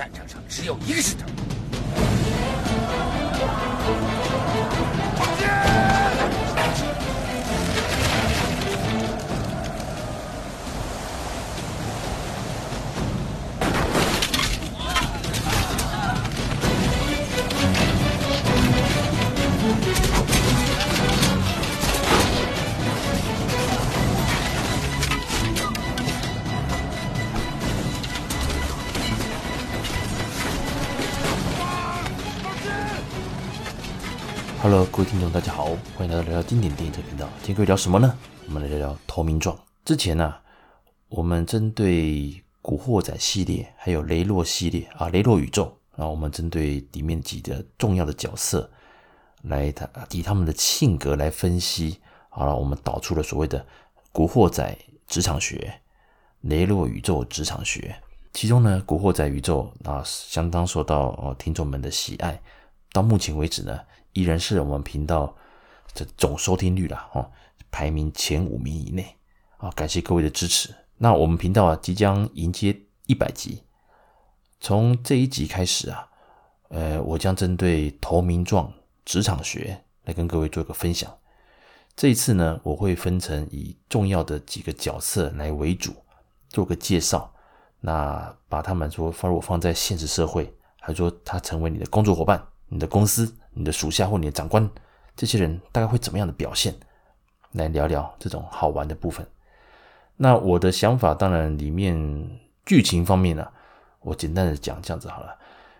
[0.00, 1.26] 战场上只有一个石头。
[34.70, 35.64] Hello，各位听众，大家好，
[35.96, 37.28] 欢迎来到聊聊经典电影这个频道。
[37.38, 38.16] 今天可以聊什么呢？
[38.46, 39.56] 我们来聊聊《投名状》。
[39.84, 40.32] 之前呢、
[41.08, 41.92] 我们针对
[42.62, 45.64] 《古惑仔》系列，还有《雷洛》系列啊，《雷洛宇宙》，
[45.98, 48.70] 然后我们针对里面几个重要的角色，
[49.42, 51.98] 来他以他们的性格来分析，
[52.28, 53.58] 好了，我们导出了所谓的
[54.12, 55.80] 《古惑仔》职场学，
[56.48, 57.92] 《雷洛宇宙》职场学。
[58.32, 62.40] 其中呢，《古惑仔》宇宙啊，相当受到哦听众们的喜爱。
[62.92, 63.80] 到目前为止呢，
[64.12, 65.34] 依然是我们频道
[65.94, 67.30] 的总收听率啦，哦，
[67.70, 69.16] 排名前五名以内
[69.58, 69.70] 啊！
[69.70, 70.74] 感谢各位的支持。
[70.98, 73.62] 那我们频道啊，即将迎接一百集。
[74.60, 76.08] 从这一集开始啊，
[76.68, 78.72] 呃，我将针对投名状
[79.04, 81.16] 职场学来跟各位做一个分享。
[81.96, 85.94] 这一次呢，我会分成以重要的几个角色来为主，
[86.48, 87.32] 做个介绍。
[87.80, 92.46] 那把他们说放如果放在现实社会，还说他成为你的工作伙伴。
[92.68, 94.68] 你的公司、你的属下或你的长官，
[95.16, 96.74] 这些人大概会怎么样的表现？
[97.52, 99.26] 来聊聊这种好玩的部分。
[100.16, 101.98] 那我的想法，当然里面
[102.64, 103.44] 剧情方面呢、
[104.02, 105.36] 我简单的讲这样子好了。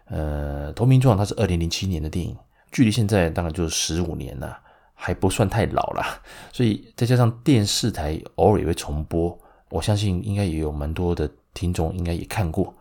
[0.07, 2.37] 呃，《投名状》它是二零零七年的电影，
[2.73, 4.59] 距离现在当然就是十五年了，
[4.95, 6.05] 还不算太老了。
[6.53, 12.75] 所以再加上电视台偶尔也会重播，我相信应该也有蛮多的听众应该也看过。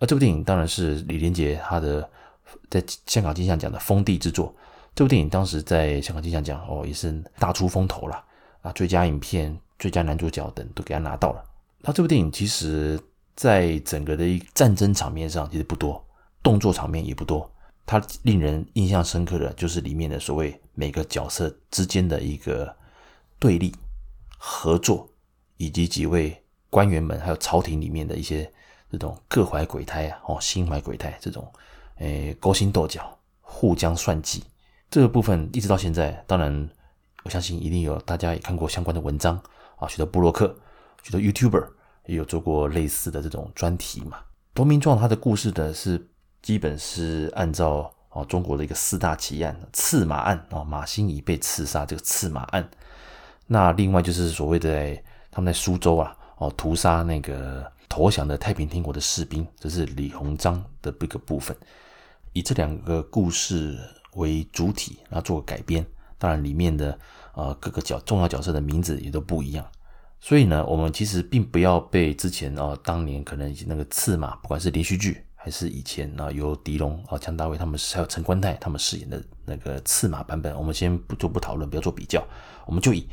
[0.00, 2.10] 而这部电影当然是李连杰他的。
[2.70, 4.54] 在香港金像奖的封地之作，
[4.94, 8.24] 这部电影当时在香港金像奖哦也是大出风头了
[8.62, 11.44] 啊，最佳影片、最佳男主角等都给他拿到了。
[11.80, 12.98] 那这部电影其实，
[13.36, 16.02] 在整个的一战争场面上其实不多，
[16.42, 17.50] 动作场面也不多。
[17.86, 22.74] 它令人印象深刻的就是里面的所谓每个角色之间的一个
[23.38, 23.74] 对立、
[24.38, 25.06] 合作，
[25.58, 28.50] 以及几位官员们还有朝廷里面的一些
[28.90, 31.46] 这种各怀鬼胎啊，哦心怀鬼胎这种。
[31.98, 34.42] 诶，勾心斗角，互相算计，
[34.90, 36.68] 这个部分一直到现在，当然，
[37.24, 39.40] 我相信一定有大家也看过相关的文章
[39.76, 40.54] 啊，许多布洛克、
[41.02, 41.66] 许多 YouTuber
[42.06, 44.18] 也有做过类似的这种专题嘛。
[44.54, 46.04] 投名状它的故事的是
[46.42, 52.68] 基本是按照啊中国的一个四大奇案——刺马案啊，马兴仪被刺杀这个刺马案。
[53.46, 54.96] 那另外就是所谓的
[55.30, 61.56] 他们在苏州啊，哦屠杀那个投降的太平天国的士兵，这是李鸿章的一个部分。
[62.34, 63.78] 以这两个故事
[64.12, 65.84] 为主体，然后做个改编。
[66.18, 66.98] 当然，里面的
[67.34, 69.66] 呃各个角重要角色的名字也都不一样。
[70.20, 82.26] 所以呢，我们其实并不要被之前啊、当年可能那个刺马，不管是连续剧还是以前啊、由狄龙啊、姜大卫他们还有陈官泰他们饰演的那个刺马版本，我们先不做不讨论，不要做比较，
[82.66, 83.06] 我们就以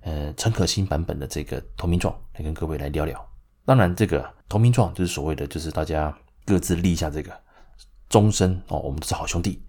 [0.00, 3.22] 呃陈可辛版本的这个投名状来跟各位来聊聊。
[3.64, 6.16] 当然，这个投名状就是所谓的，就是大家
[6.46, 7.45] 各自立一下这个。
[8.08, 9.60] 终身哦，我们都是好兄弟，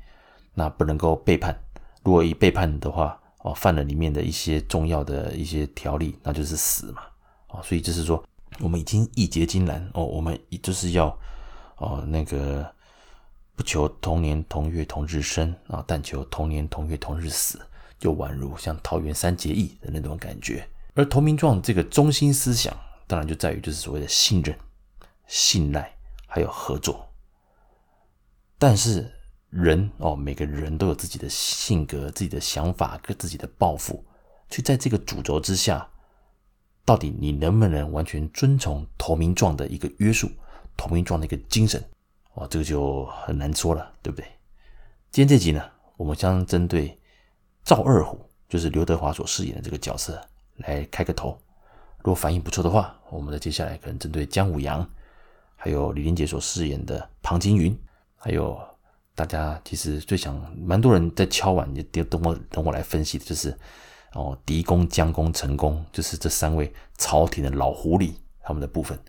[0.54, 1.58] 那不能够背叛。
[2.04, 7.02] 如果一背叛的话，哦，犯了里面的一些重要的一些条例，那就是死嘛。
[7.50, 8.24] 哦，所以就是说，
[8.60, 11.08] 我们已经义结金兰哦，我们就是要
[11.78, 12.70] 哦那个
[13.56, 17.60] 不求同年同月同日生啊，但求同年同月同日死，
[18.00, 20.68] 就宛如像桃园三结义的那种感觉。
[20.94, 24.58] 而投名状这个中心思想，当然就在于就是所谓的信任、
[25.28, 25.96] 信赖，
[26.26, 27.07] 还有合作。
[28.60, 29.12] 但是
[29.50, 34.04] 人哦，每个人都有自己的性格、自己的想法跟自己的抱负，
[34.50, 35.88] 所以在这个主轴之下，
[36.84, 40.30] 到底你能不能完全遵从投名状的一个约束、
[40.76, 41.84] 投名状的一个精神？
[42.34, 44.28] 哇，这个就很难说了，对不对？
[45.12, 45.64] 今天这集呢，
[45.96, 47.00] 我们将针对
[47.64, 50.22] 赵二虎，就是刘德华所饰演的这个角色
[50.58, 51.40] 来开个头。
[52.00, 54.88] 如果反应不错的话，我们的接下来可能针对姜武阳，
[55.56, 57.78] 还有李连杰所饰演的庞金云。
[58.28, 58.60] 还有
[59.16, 63.58] 大家其实最想，蛮多人在敲碗，也等我等我来分析的，就是
[64.12, 69.00] 哦，狄公、姜公、陈公，就是这三位朝廷的老狐狸他们的部分，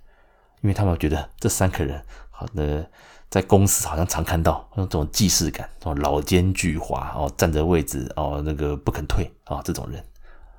[0.61, 2.00] 因为他们觉得这三个人
[2.31, 2.88] 好的
[3.29, 10.00] 在公司好像常看到那种既视感，哦，老奸巨猾哦，占着位置哦，那个不肯退啊、哦，这种人，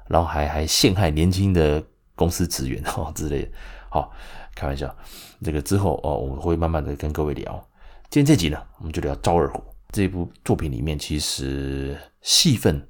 [0.09, 1.81] 然后还还陷害年轻的
[2.13, 3.51] 公司职员哦之类的，
[3.89, 4.11] 好，
[4.53, 4.93] 开玩笑，
[5.41, 7.65] 这个之后哦，我会慢慢的跟各位聊。
[8.09, 12.87] 今天这集呢，我们就聊赵二虎这部作品里面，其实戏份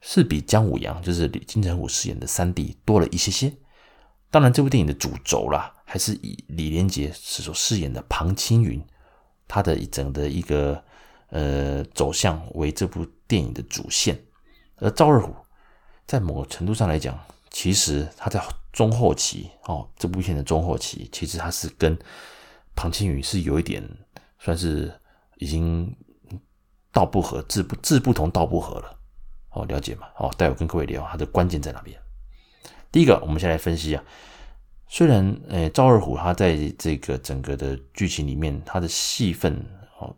[0.00, 3.52] 是比姜武阳，就是李金城武饰演的三弟多了一些些。
[4.30, 8.80] 当然，这部电影的主轴啦，还是以李连杰所饰演的庞青云，
[9.48, 10.80] 他的一整的一个
[11.30, 14.16] 呃走向为这部电影的主线。
[14.76, 15.34] 而赵二虎
[16.06, 17.18] 在某个程度上来讲，
[17.50, 18.40] 其实他在
[18.72, 21.98] 中后期哦，这部片的中后期，其实他是跟
[22.76, 23.82] 庞青云是有一点。
[24.38, 24.92] 算是
[25.36, 25.94] 已经
[26.92, 28.98] 道不合，志不志不同道不合了，
[29.50, 30.06] 哦，了解嘛？
[30.16, 32.00] 哦，待会跟各位聊，它的关键在哪边？
[32.90, 34.02] 第一个，我们先来分析啊。
[34.86, 39.54] 虽然，诶，赵二虎他在这个整个的剧情里面，他的戏份
[39.98, 40.16] 哦，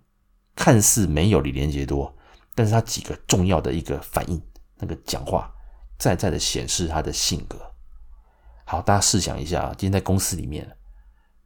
[0.54, 2.14] 看似没有李连杰多，
[2.54, 4.40] 但是他几个重要的一个反应，
[4.76, 5.52] 那个讲话，
[5.98, 7.58] 在在的显示他的性格。
[8.64, 10.76] 好，大家试想一下啊，今天在公司里面，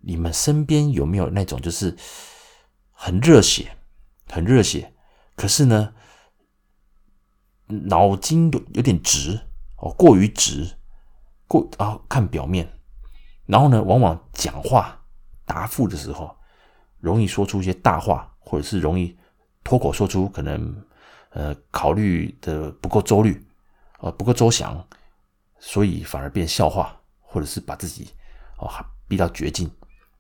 [0.01, 1.97] 你们身边有没有那种就是？
[3.05, 3.77] 很热血，
[4.31, 4.95] 很热血，
[5.37, 5.93] 可是呢，
[7.67, 9.39] 脑筋有有点直
[9.77, 10.79] 哦，过于直，
[11.47, 12.67] 过啊看表面，
[13.45, 14.99] 然后呢，往往讲话
[15.45, 16.35] 答复的时候，
[16.99, 19.15] 容易说出一些大话，或者是容易
[19.63, 20.75] 脱口说出可能
[21.29, 23.47] 呃考虑的不够周虑，
[24.01, 24.83] 呃不够周详，
[25.59, 28.15] 所以反而变笑话，或者是把自己
[28.57, 28.67] 哦
[29.07, 29.71] 逼到绝境，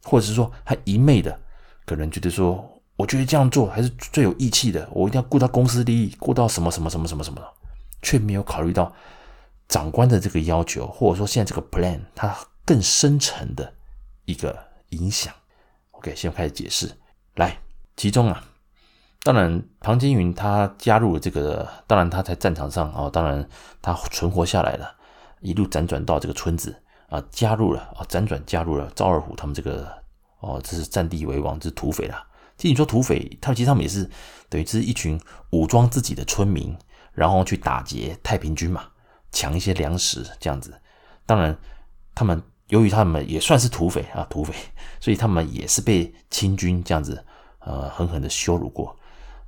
[0.03, 1.41] 或者是说他一昧的
[1.87, 2.71] 可能觉得说。
[2.96, 4.88] 我觉得这样做还是最有义气的。
[4.93, 7.43] 我一定要顾到公司利益，顾到什么什么什么什么什么，
[8.02, 8.93] 却没有考虑到
[9.69, 13.75] 长官的这个要求，或者说现在这个 plan 它更深层的
[14.26, 14.56] 一个
[14.91, 15.35] 影响。
[15.91, 16.91] OK，先开始解释。
[17.35, 17.58] 来，
[17.96, 18.44] 其中啊，
[19.25, 23.49] 当然庞青云他加入了这个，当然他在战场上啊，当然
[23.82, 24.94] 他存活下来了，
[25.40, 29.90] 一路辗转到这个村子啊，加入了啊，辗转加入了赵二虎他们这个
[30.38, 32.25] 哦，这是占地为王，这是土匪了。
[32.56, 34.09] 其实你说土匪，他们其实他们也是
[34.49, 35.21] 等于是一群
[35.51, 36.77] 武装自己的村民，
[37.12, 38.85] 然后去打劫太平军嘛，
[39.33, 40.73] 抢一些粮食这样子。
[41.27, 41.56] 当然，
[42.15, 44.55] 他们由于他们也算是土匪啊，土匪，
[45.01, 47.25] 所以他们也是被清军这样子
[47.59, 48.97] 呃狠狠的羞辱过。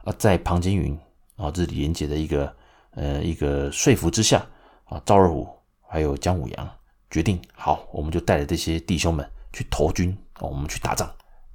[0.05, 0.99] 啊，在庞金云
[1.37, 2.57] 啊，这是李连杰的一个
[2.93, 4.45] 呃一个说服之下
[4.85, 5.49] 啊，赵二虎
[5.89, 6.71] 还有姜武阳
[7.11, 11.09] 决定好，我们就带着这些弟兄们去投军啊，我们去打仗，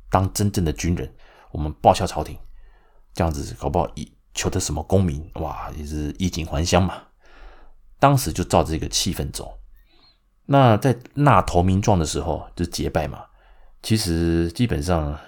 [0.10, 1.14] 当真正的军人。
[1.52, 2.38] 我们报效朝廷，
[3.14, 7.04] 这样子搞不好以求得什么功名，哇，也是衣锦还乡嘛。
[8.00, 9.60] 当时就照这个气氛走。
[10.46, 13.26] 那在纳投名状的时候，就结拜嘛。
[13.84, 15.20] 其实基本上，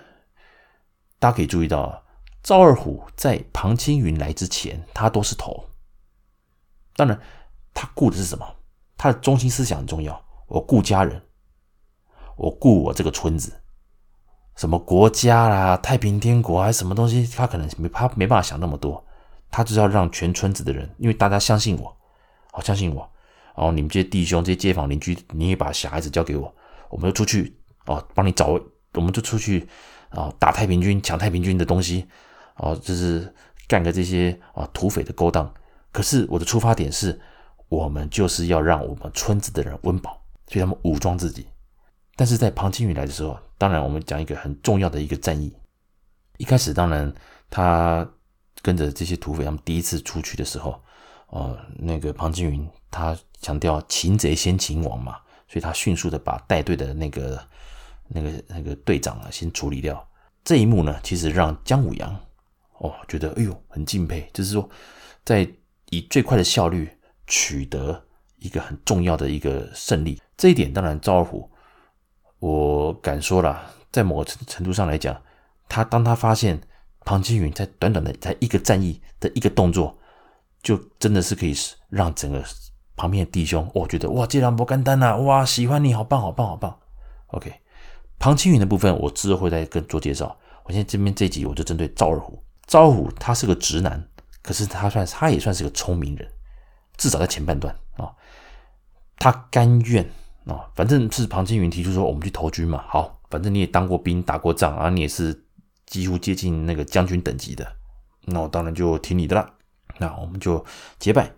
[1.20, 2.04] 大家可以注意到，
[2.42, 5.70] 赵二虎在庞青云来之前，他都是投。
[6.96, 7.20] 当然，
[7.74, 8.56] 他顾的是什么？
[8.98, 10.24] 他的中心思想很重要。
[10.48, 11.22] 我顾家人，
[12.36, 13.63] 我顾我这个村子。
[14.56, 17.28] 什么国家啦，太平天国还什么东西？
[17.36, 19.04] 他可能没他没办法想那么多，
[19.50, 21.96] 他就是要让全村子的人，因为大家相信我，
[22.52, 23.02] 好相信我，
[23.56, 26.54] 然后你们这些弟兄、这些街坊邻居，你也把小孩子交给我，
[26.90, 28.60] 我们就出去哦，帮你找，
[28.94, 29.68] 我们就出去
[30.10, 32.08] 啊，打太平军，抢太平军的东西，
[32.58, 33.34] 哦，就是
[33.68, 35.52] 干个这些啊土匪的勾当。
[35.92, 37.20] 可是我的出发点是，
[37.70, 41.48] 我们就是要让我们村子的人温饱，所以他们武装自己。
[42.16, 45.56] 但是在庞青云来的时候，当然我们讲一个很重要的一个战役。
[46.36, 47.14] 一开始，当然
[47.50, 48.06] 他
[48.62, 50.84] 跟着这些土匪，他们第一次出去的时候，
[51.28, 55.14] 呃，那个庞青云他强调擒贼先擒王嘛，
[55.48, 57.42] 所以他迅速的把带队的那个
[58.10, 60.06] 那个那个队长啊先处理掉。
[60.44, 62.14] 这一幕呢，其实让姜武阳
[62.80, 64.70] 哦觉得哎呦很敬佩，就是说
[65.24, 65.50] 在
[65.90, 66.90] 以最快的效率
[67.28, 68.06] 取得
[68.40, 70.22] 一个很重要的一个胜利。
[70.36, 71.50] 这一点当然赵二虎。
[72.44, 73.58] 我敢说了，
[73.90, 75.16] 在某个程程度上来讲，
[75.70, 76.60] 他当他发现
[77.06, 79.98] 庞青云在短短的在一个战役的一个动作，
[80.62, 81.56] 就真的是可以
[81.88, 82.44] 让整个
[82.98, 86.78] 旁边的弟兄，我觉得哇，这人不干单呐，哇，喜欢你好棒，好棒，好棒。
[87.28, 87.50] OK，
[88.20, 90.38] 庞青云的部分我之后会再跟做介绍。
[90.66, 92.44] 我现在这边这集我就针对赵二虎。
[92.68, 94.06] 赵二虎他是个直男，
[94.42, 96.30] 可是他算他也算是个聪明人，
[96.98, 98.12] 至少在前半段啊，
[99.18, 100.06] 他甘愿。
[100.46, 102.84] 啊，反正是庞青云提出说，我们去投军嘛。
[102.88, 105.46] 好，反正你也当过兵，打过仗啊，你也是
[105.86, 107.76] 几乎接近那个将军等级的，
[108.26, 109.54] 那我当然就听你的了。
[110.00, 110.66] 那我们就
[111.00, 111.32] 结拜，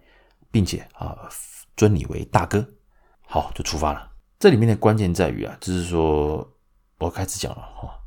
[0.49, 1.29] 并且啊，
[1.75, 2.65] 尊你为大哥。
[3.27, 4.11] 好，就出发了。
[4.39, 6.47] 这里面的关键在于啊，就是说
[6.99, 7.99] 我开始讲了哈，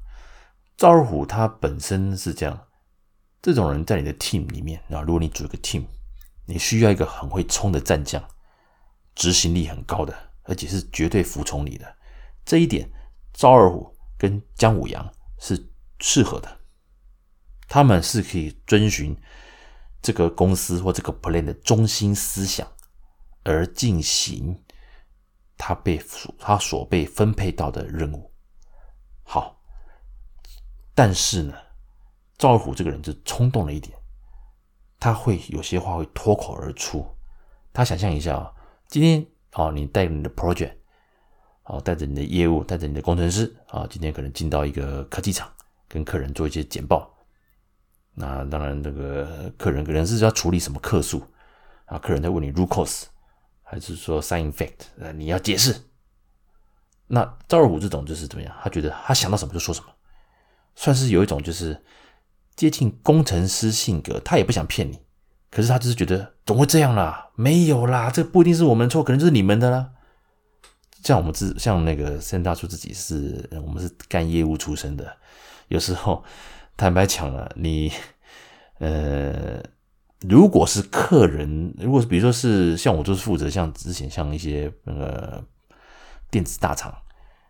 [0.76, 2.59] 赵二虎他本身是这样，
[3.43, 5.85] 这种人在你的 team 里面啊，如果你组一个 team，
[6.47, 8.23] 你需要一个很会冲的战将，
[9.14, 10.27] 执行力很高的。
[10.49, 11.97] 而且是绝对服从你的，
[12.45, 12.90] 这一点
[13.33, 16.61] 赵二虎跟姜武阳是适合的
[17.69, 19.14] 他们是可以遵循
[20.00, 22.67] 这个公司或这个 plan 的中心思想
[23.45, 24.64] 而进行
[25.57, 26.00] 他被
[26.38, 28.33] 他所被分配到的任务。
[29.23, 29.61] 好，
[30.95, 31.55] 但是呢，
[32.38, 33.99] 赵二虎这个人就冲动了一点，
[34.99, 37.07] 他会有些话会脱口而出。
[37.73, 38.52] 他想象一下啊，
[38.88, 40.73] 今天哦，你带你的 project，
[41.64, 45.50] 哦，带着你的业务，带着你的工程师啊，今天可能进到一个科技厂，
[45.88, 47.14] 跟客人做一些简报。
[48.14, 51.23] 那当然，这个客人可能是要处理什么客诉
[51.87, 51.99] 啊？
[51.99, 53.05] 客人在问你 root cause，
[53.62, 55.12] 还是说 sign effect？
[55.14, 55.75] 你要解释。
[57.07, 58.55] 那赵二虎这种就是怎么样？
[58.62, 59.87] 他觉得他想到什么就说什么，
[60.75, 61.83] 算是有一种就是
[62.57, 64.21] 接近工程师性格。
[64.21, 64.99] 他也不想骗你，
[65.50, 69.90] 可是他就是觉得总会这样啦，没有啦，这不一定是我们错，可能就是你们的啦。
[71.02, 75.17] 像我们自像那个森大叔自己是我们是干业务出身的，
[75.69, 76.25] 有时候。
[76.81, 77.90] 坦白讲了，你，
[78.78, 79.61] 呃，
[80.21, 85.45] 如果是客人，如果是比如说是像我，就是负责像之前像一些那个
[86.31, 86.97] 电子大厂，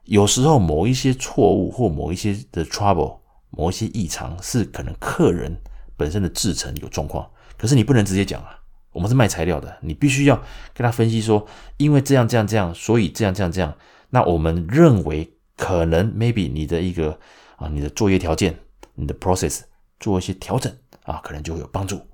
[0.05, 3.19] 有时候某一些错误或某一些的 trouble，
[3.51, 5.61] 某一些异常是可能客人
[5.95, 8.59] 本身的制程有状况，可是你不能直接讲啊，
[8.93, 10.37] 我们是卖材料的，你必须要
[10.73, 11.47] 跟他分析说，
[11.77, 13.77] 因为这样这样这样，所以这样这样这样，
[14.09, 17.19] 那我们认为可能 maybe 你的一个
[17.57, 18.59] 啊，你的作业条件。
[19.01, 19.61] 你的 process
[20.01, 22.05] 做一些调整啊，可能就会有帮助。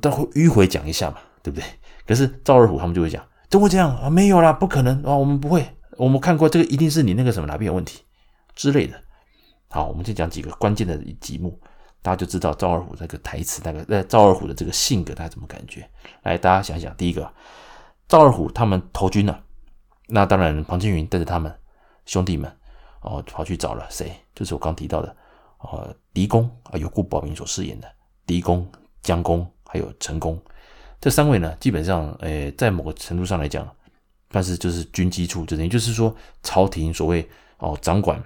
[0.00, 1.64] 但会迂回讲一下嘛，对不对？
[2.04, 4.10] 可是赵二虎他们就会讲，怎么会这样啊？
[4.10, 5.64] 没有啦，不可能啊，我们不会，
[5.96, 8.02] 我们看过这个，一定是你那个什么哪边有问题
[8.56, 9.00] 之类的。
[9.68, 11.56] 好，我们就讲几个关键的题目，
[12.06, 15.90] 大家就知道赵二虎这个台词，大概在赵二虎的这个性格，大家怎么感觉？
[16.22, 17.28] 来，大家想想，第一个，
[18.06, 19.42] 赵二虎他们投军了，
[20.06, 21.52] 那当然庞青云带着他们
[22.04, 22.48] 兄弟们
[23.00, 24.12] 哦，跑去找了谁？
[24.36, 25.16] 就是我刚提到的。
[25.58, 27.90] 呃，狄公啊，由顾宝明所饰演的
[28.24, 28.70] 狄公、
[29.02, 30.40] 江公还有陈公
[31.00, 33.68] 这三位呢，基本上，诶、呃，在某个程度上来讲，
[34.28, 38.22] 但是就是军机处，这等于就是说，朝廷所谓哦，掌管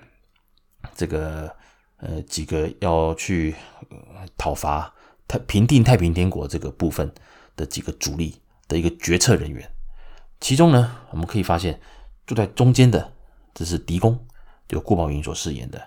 [0.94, 1.50] 这个
[2.00, 3.54] 呃几个要去
[4.36, 4.92] 讨伐
[5.28, 7.12] 太平定太平天国这个部分
[7.56, 9.70] 的几个主力的一个决策人员。
[10.40, 11.80] 其中呢，我们可以发现
[12.26, 13.12] 坐在中间的，
[13.52, 14.18] 这是狄公，
[14.70, 15.80] 由顾宝云所饰演的。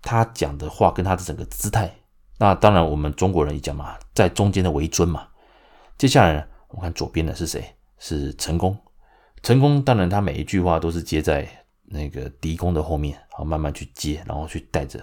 [0.00, 1.92] 他讲的话跟他的整个姿态，
[2.38, 5.28] 那当然我们中国人一讲嘛，在中间的为尊嘛。
[5.96, 7.74] 接下来呢，我们看左边的是谁？
[7.98, 8.78] 是陈宫。
[9.42, 11.48] 陈宫当然他每一句话都是接在
[11.90, 15.02] 那个狄公的后面，好慢慢去接，然后去带着，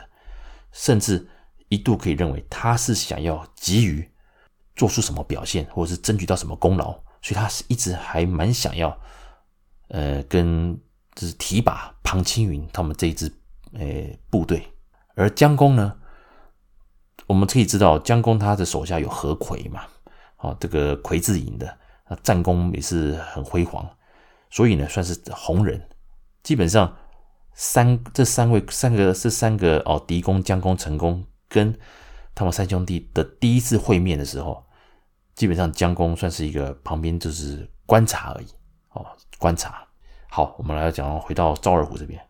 [0.72, 1.28] 甚至
[1.70, 4.08] 一度可以认为他是想要急于
[4.76, 8.96] 做出什么表现，或者是争取到什么功劳，所以他是一直还蛮想要，
[9.88, 10.80] 呃，跟
[11.16, 13.32] 就是提拔庞青云他们这一支
[13.74, 13.82] 呃
[14.30, 14.66] 部队。
[15.16, 15.98] 而江公呢，
[17.26, 19.86] 我们可以知道，江公他的手下有何魁嘛，
[20.36, 21.68] 啊，这个魁字营的，
[22.04, 23.90] 啊，战功也是很辉煌，
[24.50, 25.82] 所以呢，算是红人。
[26.46, 26.96] 基本上
[27.56, 31.76] 三这三位三个这三个哦，狄公、江公、陈公跟
[32.36, 34.64] 他们三兄弟的第一次会面的时候，
[35.34, 38.48] 基本上江公算是一个旁边就是观察而已，
[38.92, 39.04] 哦，
[39.40, 39.86] 观察。
[40.30, 42.22] 好，我们来讲回到赵二虎这边，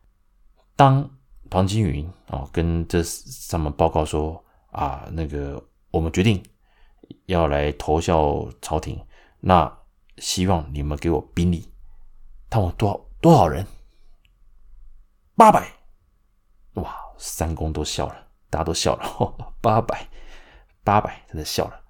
[0.76, 1.08] 当。
[1.48, 6.44] 庞青云啊，跟这上面报告说啊，那个我们决定
[7.28, 9.00] 要来投效朝廷，
[9.40, 9.72] 那
[10.18, 11.70] 希望你们给我兵力，
[12.50, 13.64] 他们多少多少人？
[15.36, 15.70] 八百，
[16.76, 20.08] 哇，三公都笑了，大家都笑了， 八百，
[20.84, 21.82] 八百，真的笑了。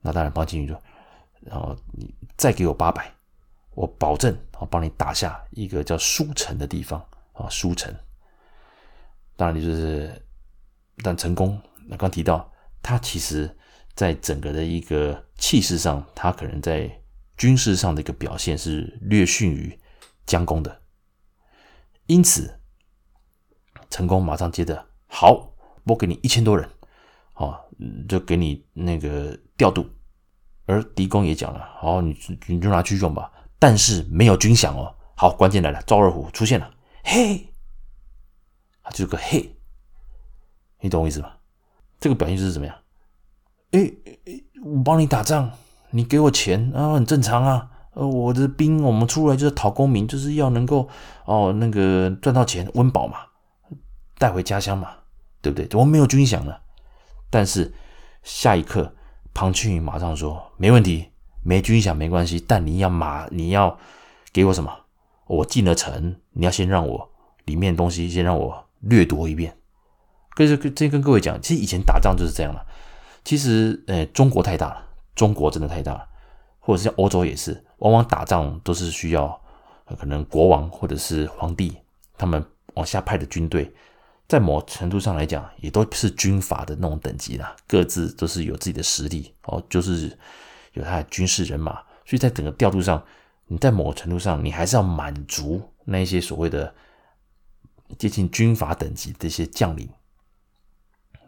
[0.00, 0.80] 那当然，庞青云说，
[1.40, 3.10] 然后你再给我八百，
[3.74, 7.00] 我保证啊，帮你打下一个叫舒城的地方
[7.32, 7.94] 啊，舒城。
[9.36, 10.26] 当然，就是，
[11.02, 11.60] 但成功。
[11.88, 12.52] 那刚提到，
[12.82, 13.56] 他其实
[13.94, 16.90] 在整个的一个气势上，他可能在
[17.36, 19.78] 军事上的一个表现是略逊于
[20.26, 20.82] 江公的。
[22.06, 22.60] 因此，
[23.90, 25.52] 成功马上接着，好，
[25.84, 26.68] 拨给你一千多人，
[27.34, 27.60] 啊，
[28.08, 29.86] 就给你那个调度。
[30.66, 32.16] 而狄公也讲了，好，你
[32.46, 34.94] 你就拿去用吧，但是没有军饷哦。
[35.14, 36.70] 好，关键来了，赵二虎出现了，
[37.04, 37.52] 嘿。
[38.82, 39.56] 他就是个嘿，
[40.80, 41.38] 你懂我意思吧？
[41.98, 42.76] 这个表现就是怎么样？
[43.72, 43.92] 哎，
[44.64, 45.50] 我帮你打仗，
[45.90, 47.70] 你给我钱啊，很正常啊。
[47.94, 50.88] 呃，我的兵，我们出来就是讨功名，就是要能够
[51.24, 53.18] 哦，那个赚到钱温饱嘛，
[54.18, 54.90] 带回家乡嘛，
[55.40, 55.68] 对不对？
[55.78, 56.60] 我们没有军饷了。
[57.30, 57.72] 但是
[58.22, 58.94] 下一刻，
[59.34, 61.10] 庞青云马上说：“没问题，
[61.42, 63.78] 没军饷没关系，但你要马，你要
[64.32, 64.72] 给我什么？
[65.26, 67.10] 我进了城，你要先让我
[67.44, 69.56] 里面东西先让我。”掠夺一遍，
[70.34, 72.64] 跟这跟这跟各位讲，其实以前打仗就是这样了。
[73.24, 76.06] 其实，呃，中国太大了，中国真的太大了，
[76.60, 79.40] 或者是欧洲也是，往往打仗都是需要
[79.98, 81.76] 可能国王或者是皇帝
[82.18, 82.44] 他们
[82.74, 83.74] 往下派的军队，
[84.28, 90.18] 在某程度上来讲，也都是军阀的那种等级啦，各自都是有自己的实力哦，就是
[90.72, 93.02] 有他的军事人马，所以在整个调度上，
[93.46, 96.74] 你在某程度上，你还是要满足那一些所谓的
[97.98, 99.88] 接近军阀等级的一些将领，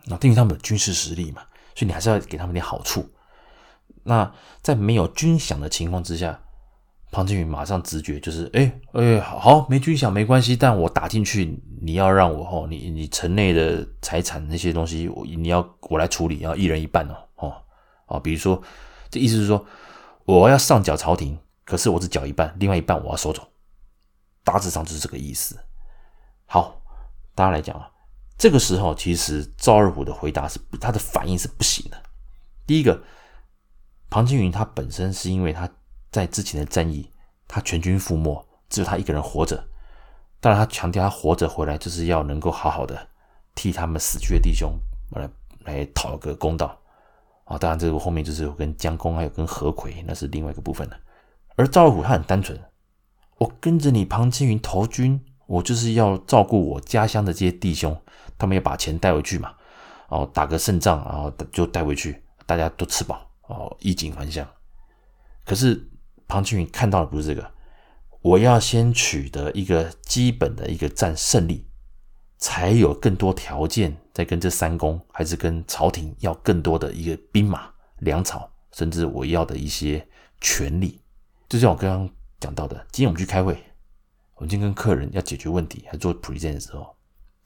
[0.06, 1.42] 那对于他们的军事实力嘛。
[1.76, 3.08] 所以你还是要给他们点好处。
[4.02, 6.40] 那在没有军饷的情况之下，
[7.12, 17.62] 庞青云马上直觉就是：哎哎，好，没军饷没关系，但我打进去，你要让我哦，你你城内的财产那些东西，我你要我来处理，要一人一半哦哦
[18.06, 18.20] 哦。
[18.20, 18.62] 比如说，
[19.10, 19.64] 这意思是说，
[20.24, 23.46] 我要上缴朝廷，可是我只缴一半，另外一半我要收走。
[24.42, 25.58] 大致上就是这个意思。
[26.46, 26.80] 好，
[27.34, 27.90] 大家来讲啊。
[28.38, 32.02] 这个时候，其实赵二虎的回答是他的反应是不行的。
[32.66, 33.02] 第一个，
[34.08, 35.68] 庞青云他本身是因为他
[36.10, 37.10] 在之前的战役，
[37.46, 39.68] 他全军覆没，只有他一个人活着。
[40.40, 43.08] 当然，他强调他活着回来就是要能够好好的
[43.54, 44.72] 替他们死去的弟兄
[45.10, 45.28] 来
[45.64, 46.78] 来讨个公道
[47.44, 47.58] 啊。
[47.58, 50.96] 当然，这个后面就是有跟江公还有跟何魁，那是另外一个部分了。
[51.56, 52.58] 而赵虎他很单纯，
[53.38, 58.00] 我跟着你庞青云投军，我就是要照顾我家乡的这些弟兄。
[58.38, 59.52] 他们要把钱带回去嘛，
[60.08, 64.46] 哦，打个胜仗，然后就带回去，大家都吃饱，哦，衣锦还乡。
[65.44, 65.84] 可是
[66.28, 67.50] 庞青云看到的不是这个，
[68.20, 71.66] 我要先取得一个基本的一个战胜利，
[72.38, 80.06] 才有更多条件再跟这三公还是跟朝廷要更多的一个兵马粮草，甚至我要的一些
[80.40, 81.00] 权利。
[81.48, 82.10] 就像我刚刚
[82.40, 83.56] 讲到的，今天我们去开会，
[84.34, 86.94] 我们今天跟客人要解决问题，还做 present 的时候。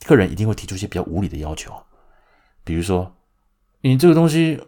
[0.05, 1.73] 客人一定会提出一些比较无理的要求，
[2.65, 3.15] 比如说，
[3.83, 4.61] 你这个东西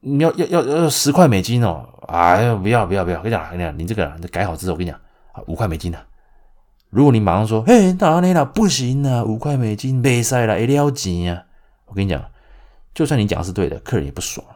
[0.00, 4.98] 你要要要要十块美金哦，哎呀，不要不要不要，跟你讲，跟你讲，你这个你改好之后，我跟你讲，
[5.46, 5.98] 五块美金呢。
[6.90, 11.44] 如果你马上说，嘿，哪里啦，不行啊，五块美金没塞了，一定要钱啊。
[11.86, 12.22] 我跟你讲，
[12.94, 14.46] 就算你讲的是对的，客人也不爽，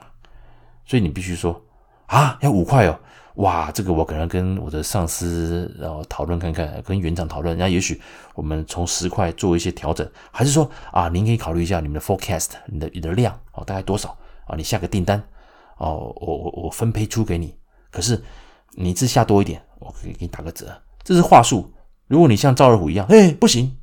[0.85, 1.62] 所以你必须说，
[2.07, 2.99] 啊，要五块哦。
[3.37, 8.01] 哇，这个我可能跟我的上司然后讨论看看，跟园长讨论，那也许
[8.35, 14.57] 我们从十块做一些调整，还是说啊，您可以考虑一下你们的 forecast，你的你的量哦，大概多少啊？
[14.57, 15.23] 你下个订单
[15.77, 17.55] 哦，我我我分配出给你，
[17.91, 18.23] 可是
[18.72, 21.72] 你字下多一点，我可以给你打个折，这是话术。
[22.07, 23.76] 如果你像赵二虎一样，哎，不行，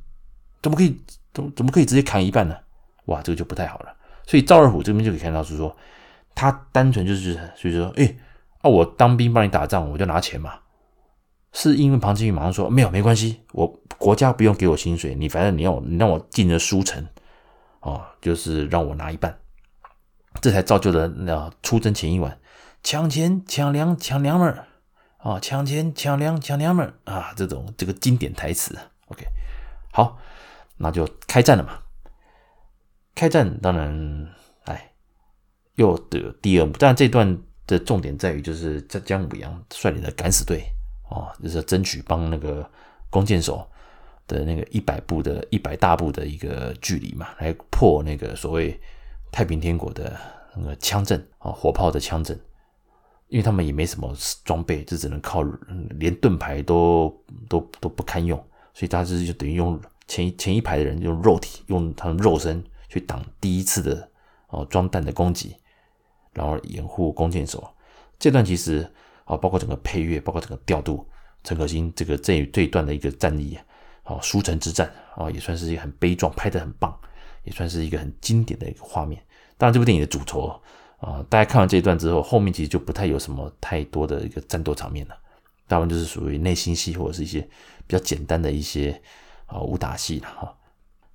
[0.62, 1.00] 怎么可以
[1.32, 2.56] 怎么怎么可以直接砍一半呢？
[3.06, 3.94] 哇，这个就不太好了。
[4.26, 5.76] 所以赵二虎这边就可以看到是说，
[6.34, 8.16] 他单纯就是所以说，哎。
[8.66, 10.54] 那、啊、我当兵帮你打仗，我就拿钱嘛。
[11.52, 13.66] 是因为庞青云马上说没有没关系，我
[13.98, 17.06] 国家不用给我薪水，你反正你要你让我进了书城，
[17.80, 19.38] 哦，就是让我拿一半，
[20.40, 22.40] 这才造就了那出征前一晚
[22.82, 24.64] 抢钱抢粮抢娘们儿
[25.24, 28.78] 啊，抢钱抢粮抢娘们儿啊，这种这个经典台词。
[29.08, 29.26] OK，
[29.92, 30.18] 好，
[30.76, 31.80] 那就开战了嘛。
[33.14, 34.28] 开战当然，
[34.66, 34.92] 哎，
[35.74, 37.42] 又得第二幕，但这段。
[37.66, 40.62] 的重点在于，就是在姜武阳率领的敢死队
[41.08, 42.70] 啊，就是争取帮那个
[43.08, 43.66] 弓箭手
[44.26, 48.78] 的那个一百步的一百大步的一个距离嘛，来破那个所谓
[49.32, 50.14] 太平天国的
[50.54, 52.38] 那个枪阵啊，火炮的枪阵，
[53.28, 55.42] 因为他们也没什么装备，就只能靠
[55.98, 57.14] 连盾牌都
[57.48, 58.38] 都都不堪用，
[58.72, 64.08] 所以他是就等于用前前一排的人用肉体，用他们肉身去挡第一次的
[64.48, 65.56] 哦装弹的攻击。
[66.36, 67.64] 然后掩护弓箭手，
[68.18, 68.84] 这段其实
[69.24, 71.06] 啊，包括整个配乐，包括整个调度，
[71.44, 73.56] 陈可辛这个这这一段的一个战役
[74.02, 76.92] 啊，书城之战啊，也算是一个很悲壮，拍得很棒，
[77.44, 79.22] 也算是一个很经典的一个画面。
[79.56, 80.60] 当然，这部电影的主轴
[81.04, 85.14] 啊，大家看完这一段之后，后面其实就不太有什么太多的一个战斗场面了，
[85.68, 87.40] 大部分就是属于内心戏或者是一些
[87.86, 89.00] 比较简单的一些
[89.44, 90.56] 啊武打戏了哈。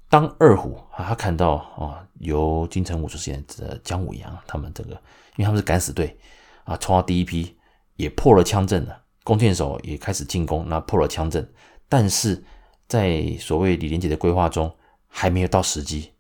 [0.08, 4.92] 当二虎啊，他看到啊，由金城武所饰演的姜武阳他们这个，
[5.38, 6.18] 因为他们是敢死队
[6.66, 7.58] 啊，冲到第一批
[7.96, 11.52] 也破了枪阵了，弓箭手也开始进攻，那破了枪阵，
[11.88, 12.44] 但是
[12.88, 14.72] 在所谓李连杰的规划中，
[15.08, 16.12] 还没有到时机，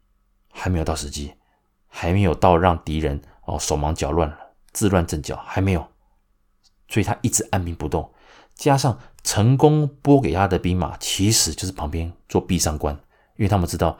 [0.51, 1.33] 还没有到时机，
[1.87, 4.37] 还没有到让敌人哦手忙脚乱了、
[4.71, 5.85] 自乱阵脚，还没有，
[6.87, 8.09] 所以他一直按兵不动，
[8.55, 12.97] 加上成功拨给他的兵马，其实就是旁边做壁上观。
[13.35, 13.97] 因为他们知道，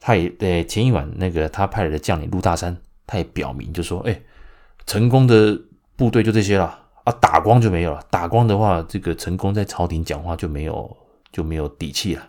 [0.00, 2.74] 他也呃前一晚那个他派来的将领陆大山，
[3.06, 4.20] 他也表明就说：“哎，
[4.86, 5.60] 成功的
[5.94, 8.02] 部队就这些了啊，打光就没有了。
[8.10, 10.96] 打光的话，这个成功在朝廷讲话就没有
[11.30, 12.26] 就没有底气了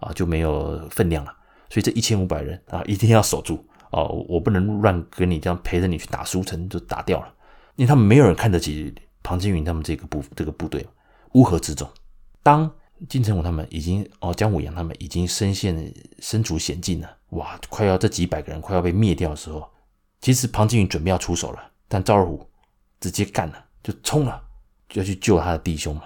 [0.00, 1.32] 啊，就没有分量了。
[1.70, 7.34] 所以这一千五百人啊，一定要守住哦，我不能乱跟你这样陪着你去打书城就打掉了，
[7.76, 10.86] 因为他们没有人看得起庞青云他们这个部这个部队，
[11.32, 11.88] 乌合之众。
[12.42, 12.70] 当
[13.08, 19.68] 金城武他们已经哦，姜武阳他们已经身陷身处险境了，哇，快要这几百个人快要被灭掉的时候，
[20.20, 22.44] 其实庞青云准备要出手了，但赵二虎
[23.00, 24.42] 直接干了，就冲了，
[24.88, 26.02] 就要去救他的弟兄嘛。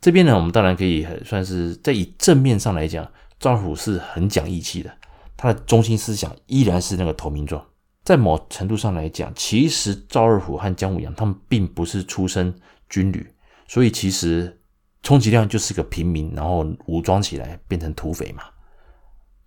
[0.00, 3.06] 这边呢，我们当然可以算是在以正面上来讲，
[3.38, 4.90] 赵二虎是很讲义气的，
[5.36, 7.64] 他的中心思想依然是那个投名状。
[8.04, 12.54] 在某程度上来讲，其实赵二虎和姜武阳他们并不是出身
[12.88, 13.34] 军旅，
[13.66, 14.60] 所以其实
[15.02, 18.44] 充其量就是个平民，然后武装起来变成土匪嘛。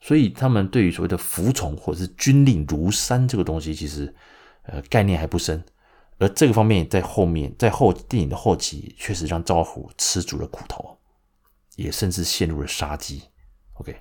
[0.02, 4.14] 所以他们对于所谓的服从或者是军令如山这个东西，其实
[4.64, 5.64] 呃概念还不深。
[6.18, 10.98] 而这个方面在后面，在后电影的后期，确实让赵二虎吃足了苦头，
[11.78, 13.24] 也甚至陷入了杀机。
[13.76, 13.96] OK，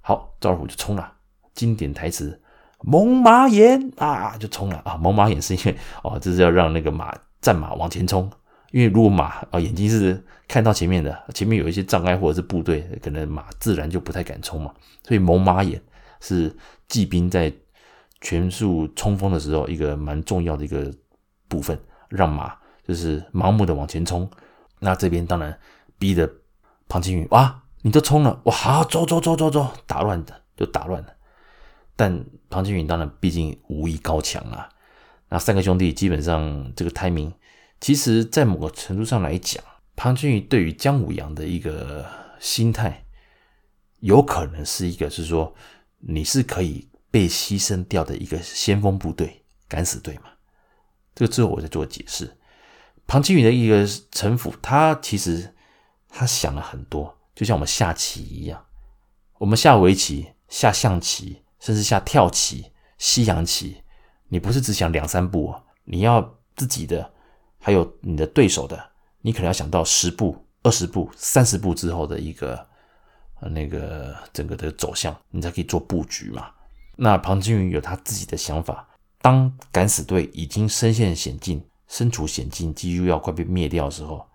[0.00, 1.12] 好，赵二虎就冲了，
[1.54, 2.40] 经典台词
[2.82, 4.96] “猛马眼”啊，就冲了啊！
[4.96, 8.30] 猛马眼是因为哦，这是要让那个马战马往前冲，
[8.72, 14.72] 因为如果马啊眼睛是看到前面的，前面有一些障碍或者是部队，可能马自然就不太敢冲嘛。
[15.02, 15.80] 所以猛马眼
[16.20, 16.54] 是
[16.88, 17.52] 骑兵在
[18.20, 20.92] 全速冲锋的时候一个蛮重要的一个。
[21.46, 22.52] 部分让马
[22.88, 24.28] 就是盲目的往前冲，
[24.80, 25.56] 那这边当然
[25.98, 26.28] 逼的
[26.88, 31.08] 庞青云哇，你都冲了哇，好走走走走走，打乱的就打乱了。
[31.96, 34.68] 但庞青云当然毕竟武艺高强啊，
[35.28, 37.32] 那三个兄弟基本上这个胎明
[37.80, 39.62] 其实在某个程度上来讲，
[39.94, 42.04] 庞青云对于姜武阳的一个
[42.40, 43.04] 心态，
[44.00, 45.54] 有可能是一个是说
[45.98, 50.24] 你是可以被牺牲掉的一个先锋部队，敢死队嘛。
[51.14, 52.36] 这个之后我再做解释。
[53.06, 55.54] 庞青云的一个城府，他其实
[56.08, 58.64] 他想了很多，就像我们下棋一样，
[59.38, 63.82] 我们下围棋、下象棋，甚至下跳棋、西洋棋，
[64.28, 67.10] 你不是只想两三步，你要自己的，
[67.58, 68.90] 还有你的对手的，
[69.22, 72.68] 你可能要想到十步、二十步、三十步之后的一个
[73.40, 76.50] 那个整个的走向，你才可以做布局嘛。
[76.96, 78.86] 那庞青云有他自己的想法。
[79.22, 84.28] 当敢死队已经身陷险境、身处险境，几乎要快被灭掉的时候，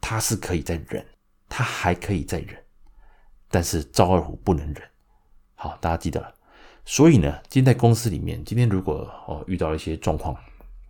[0.00, 1.06] 他是可以再忍，
[1.48, 2.60] 他还可以再忍，
[3.48, 4.82] 但是赵二虎不能忍。
[5.54, 6.34] 好，大家记得了。
[6.84, 10.36] 所以呢，今天在公司里面，今天如果哦遇到一些状况，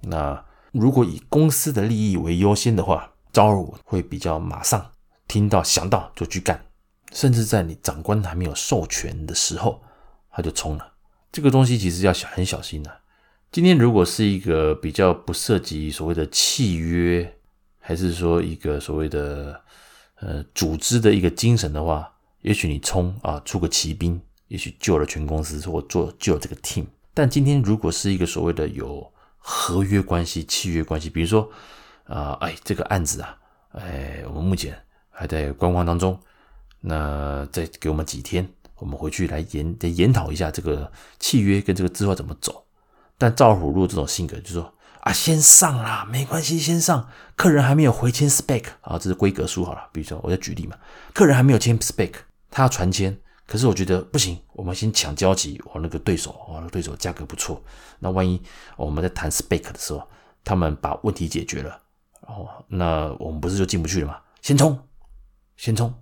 [0.00, 4.90] 那如果以公司的利益为优先的话，赵二虎会比较马上
[5.28, 6.64] 听到想到就去干，
[7.12, 9.82] 甚至在你长官还没有授权的时候，
[10.30, 10.92] 他就冲了。
[11.30, 12.90] 这个东西其实要小很小心的。
[13.50, 17.38] 今天如果是一个比较不涉及所谓的契约，
[17.78, 19.60] 还是说一个所谓的
[20.20, 24.18] 呃组织的一个精神的话，也许你冲啊出个奇兵，
[24.52, 26.84] 也许救了全公司或做救了这个 team。
[27.14, 31.50] 但今天如果是一个所谓的有合约关系、契约关系，比如说
[32.04, 33.34] 啊，哎这个案子啊，
[33.70, 34.78] 哎我们目前
[35.10, 36.20] 还在观望当中，
[36.82, 42.66] 那再给我们几天，我们回去来研再研讨一下这个契约跟这个计划怎么走。
[43.16, 47.08] 但赵虎如果这种性格，就说啊，先上啦，没关系，先上。
[47.36, 49.88] 客人还没有回签 spec 啊，这是规格书好了。
[49.92, 50.76] 比如说，我在举例嘛，
[51.14, 52.12] 客人还没有签 spec，
[52.50, 53.18] 他要传签，
[53.52, 55.60] 可是我觉得不行，我们先抢交集。
[55.66, 57.62] 我那个对手，我那个对手价格不错，
[57.98, 58.40] 那万一
[58.78, 60.08] 我们在谈 spec 的时候，
[60.42, 61.78] 他们把问题解决了，
[62.22, 64.18] 哦，那我们不是就进不去了吗？
[64.40, 64.88] 先冲，
[65.58, 65.92] 先冲，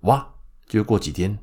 [0.00, 0.34] 哇！
[0.66, 1.38] 就过几天，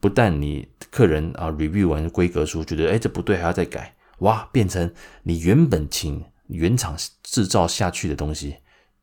[0.00, 3.96] 不但你客人啊 review 完规格书，觉得哎这不对，还要再改。
[4.18, 8.58] 哇，变成你原本请原厂制造下去的东西，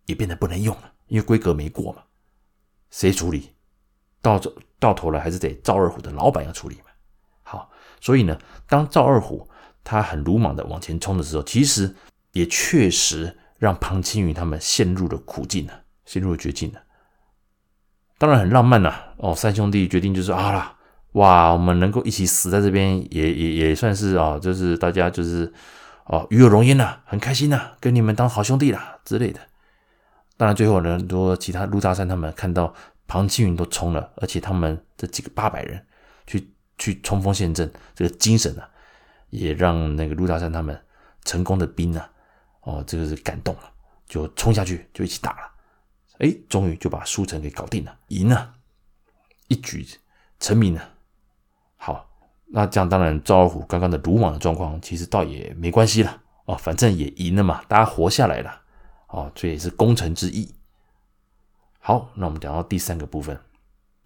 [0.05, 2.03] 也变得不能用了，因为规格没过嘛。
[2.91, 3.54] 谁处理？
[4.25, 4.41] 到
[4.79, 6.91] 到头来还是得赵二虎的老板要处理嘛。
[7.43, 7.69] 好，
[8.01, 9.47] 所以呢，当赵二虎
[9.83, 11.93] 他很鲁莽的往前冲的时候，其实
[12.31, 16.81] 也确实让庞青云他们陷入了苦境了，陷入了绝境了。
[18.17, 20.75] 当然很浪漫呐，哦，三兄弟决定就是啊啦。
[21.13, 25.53] 哇，我们能够一起死在这边，也也也算是啊，就是大家就是
[26.05, 29.39] 哦，与有荣焉呐，很开心呐，跟你们当好兄弟啦之类的。
[30.37, 32.73] 当然，最后呢，如果其他陆大山他们看到
[33.07, 35.85] 庞青云都冲了，而且他们这几个八百人
[36.25, 38.69] 去去冲锋陷阵，这个精神啊，
[39.29, 40.79] 也让那个陆大山他们
[41.23, 42.09] 成功的兵啊，
[42.61, 43.71] 哦，这个是感动了，
[44.07, 45.51] 就冲下去就一起打了，
[46.19, 48.55] 哎，终于就把书城给搞定了，赢了，
[49.47, 49.85] 一举
[50.39, 50.89] 成名了。
[51.75, 52.09] 好，
[52.47, 58.61] 那这样当然，赵二虎刚刚的鲁莽的状况，其实倒也没关系了哦，反正也赢了嘛，大家活下来了
[59.09, 60.54] 哦，这也是功臣之一。
[61.87, 63.39] 好，那我们讲到第三个部分，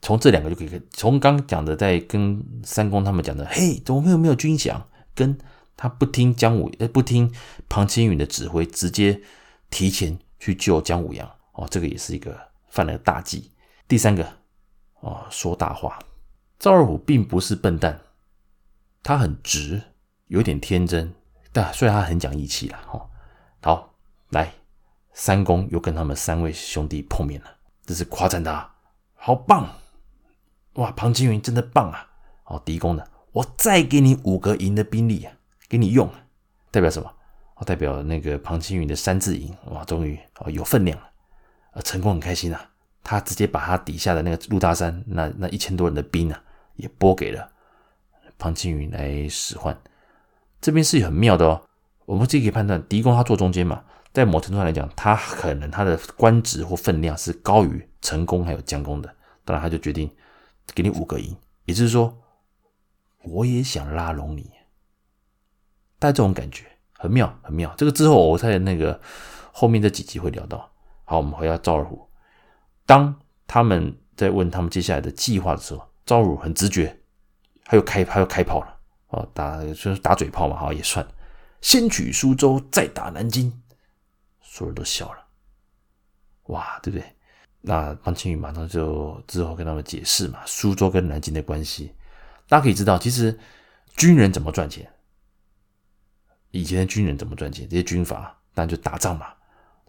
[0.02, 4.82] 从这两个就可以，从刚讲的在跟三公他们讲的，嘿，怎么会没有军饷？
[5.16, 5.38] 跟
[5.78, 7.34] 他不听姜武，呃，不听
[7.70, 9.22] 庞青云的指挥，直接
[9.70, 12.38] 提前去救姜武阳，哦，这个也是一个
[12.68, 13.50] 犯了大忌。
[13.88, 14.30] 第三个，
[15.00, 15.98] 哦，说大话。
[16.60, 18.02] 赵二虎并不是笨蛋，
[19.02, 19.82] 他很直，
[20.28, 21.14] 有点天真，
[21.54, 23.10] 但虽然他很讲义气啦，哦，
[23.62, 23.94] 好，
[24.32, 24.52] 来，
[25.14, 27.56] 三公又跟他们三位兄弟碰面了，
[27.90, 28.72] 这是夸赞他，
[29.16, 29.68] 好棒，
[30.74, 32.08] 哇，庞青云真的棒啊！
[32.44, 35.34] 哦，狄公呢，我再给你五个营的兵力啊，
[35.68, 36.08] 给你用，
[36.70, 37.12] 代表什么？
[37.56, 41.10] 哦，代表那个庞青云的三字营，哇，终于哦有分量了，
[41.72, 42.70] 呃，陈宫很开心啊，
[43.04, 46.40] 他直接把他底下的那个陆大山那那一千多人的兵啊。
[46.76, 47.50] 也拨给了
[48.38, 49.76] 庞青云来使唤，
[50.62, 51.62] 这边是很妙的哦。
[52.06, 59.16] 我们自己可以判断，狄公他坐中间嘛，在某程度上来讲，他可能他的官职或分量是高于成功还有将功的。
[59.46, 60.10] 当然，他就决定
[60.74, 62.18] 给你五个营，也就是说，
[63.24, 64.52] 我也想拉拢你，
[65.98, 67.74] 带这种感觉很妙，很妙。
[67.78, 69.00] 这个之后我在那个
[69.52, 70.72] 后面这几集会聊到。
[71.06, 72.08] 好，我们回到赵二虎，
[72.86, 73.16] 当
[73.48, 75.88] 他们在问他们接下来的计划的时候。
[76.06, 77.00] 赵二虎很直觉，
[77.68, 81.08] 还有开，还有开炮了哦，打就是打嘴炮嘛，好也算。
[81.62, 83.54] 先取苏州，再打南京，
[84.52, 85.28] 所有人都笑了，
[86.46, 87.16] 哇，对不对？
[87.62, 91.94] 那方青云马上就之后跟他们解释嘛，苏州跟南京的关系，
[92.48, 93.40] 大家可以知道，其实
[93.96, 94.92] 军人怎么赚钱？
[96.50, 97.70] 以前的军人怎么赚钱？
[97.70, 99.28] 这些军阀当然就打仗嘛，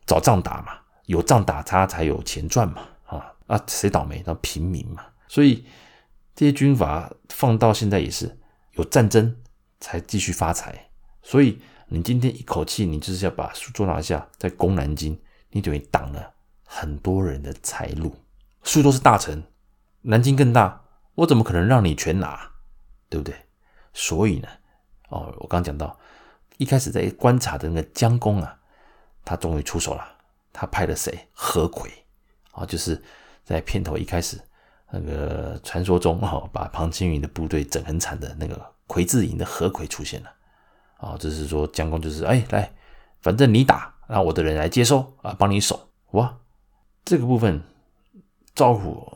[0.04, 4.22] 找仗打嘛，有仗打他才有钱赚嘛，啊啊，谁倒霉？
[4.26, 5.64] 那平民嘛，所以。
[6.32, 8.38] 这些军阀放到现在也是
[8.72, 9.36] 有战争
[9.78, 10.88] 才继续发财，
[11.22, 11.60] 所以
[11.92, 18.14] 你今天一口气你就是要把苏州拿下，再攻南京，你等于挡了很多人的财路。
[18.62, 19.42] 苏州是大城，
[20.02, 20.84] 南京更大，
[21.16, 22.52] 我怎么可能让你全拿？
[23.08, 23.34] 对不对？
[23.92, 24.46] 所以呢，
[25.08, 25.98] 哦，我刚讲到
[26.58, 28.56] 一开始在观察的那个姜公啊，
[29.24, 30.06] 他终于出手了，
[30.52, 31.26] 他派了谁？
[31.32, 31.90] 何魁
[32.52, 33.02] 啊，就是
[33.44, 34.40] 在片头一开始。
[34.92, 40.30] 那个传说中哈，把庞青云的部队整很惨的那个魁字营的何魁出现了
[41.00, 42.70] 啊，这是说姜公就是哎来，
[43.20, 46.38] 反正你打，让我的人来接收啊，帮你守哇。
[47.04, 47.60] 这个部分
[48.54, 49.10] 赵虎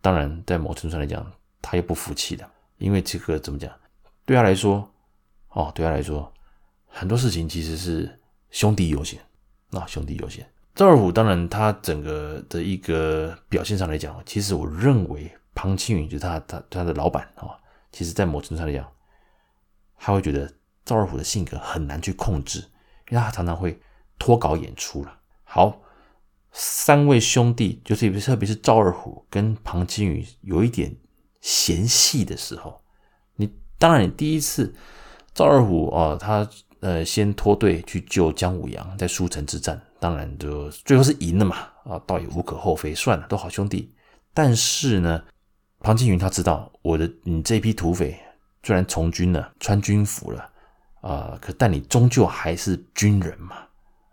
[0.00, 1.24] 当然在某程度上来讲，
[1.60, 3.70] 他又不服气的，因为这个怎么讲？
[4.24, 4.88] 对他来说
[5.50, 6.32] 哦，对他来说
[6.88, 8.18] 很多事情其实是
[8.50, 9.20] 兄弟优先，
[9.70, 10.44] 那兄弟优先。
[10.74, 17.56] 赵二虎当然，他整个的一个表现上来讲，其实我认为庞青云就是他他他的老板啊，
[17.92, 18.86] 其实在某程度上来讲，
[19.98, 20.52] 他会觉得
[20.86, 22.60] 赵二虎的性格很难去控制，
[23.10, 23.78] 因为他常常会
[24.18, 25.18] 脱稿演出了。
[25.44, 25.82] 好，
[26.52, 30.96] 三位兄弟就是特别是赵二虎跟庞青云有一点
[31.42, 32.80] 嫌隙的时候，
[33.34, 34.74] 你当然你第一次
[35.34, 36.48] 赵二虎啊，他
[36.80, 39.78] 呃先脱队去救姜武阳在舒城之战。
[39.98, 43.92] 当然，就最后是赢了嘛，啊，倒也无可厚非，算了，都好兄弟。
[44.34, 45.24] 但是呢，
[45.80, 48.14] 庞青云他知道，我的你这批土匪
[48.62, 50.50] 虽然从军了，穿军服了，
[51.00, 53.56] 呃，可但你终究还是军人嘛，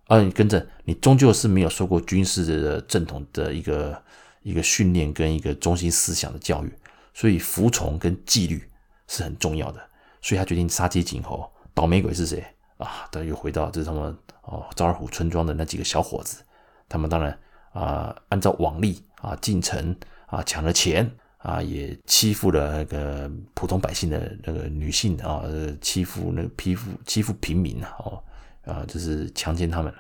[0.08, 4.04] 啊，你跟着你终究是没有受过军事的正统的一个
[4.42, 6.72] 一个训练跟一个中心思想的教育，
[7.14, 8.70] 所以服从跟纪律
[9.08, 9.82] 是很重要的。
[10.22, 12.46] 所以他决定杀鸡儆猴，倒霉鬼是谁？
[12.78, 16.44] 啊，他又回到这是他们哦，赵二虎村庄的那几个小伙子，
[16.88, 17.38] 他们当然
[17.74, 19.96] 啊、按照往例啊进城
[20.28, 21.10] 啊抢了钱
[21.44, 25.44] 啊，也欺负了那个普通百姓的那个女性啊，
[25.80, 28.24] 欺负那个皮肤欺负平民啊，哦
[28.66, 30.00] 啊，就是强奸他们了。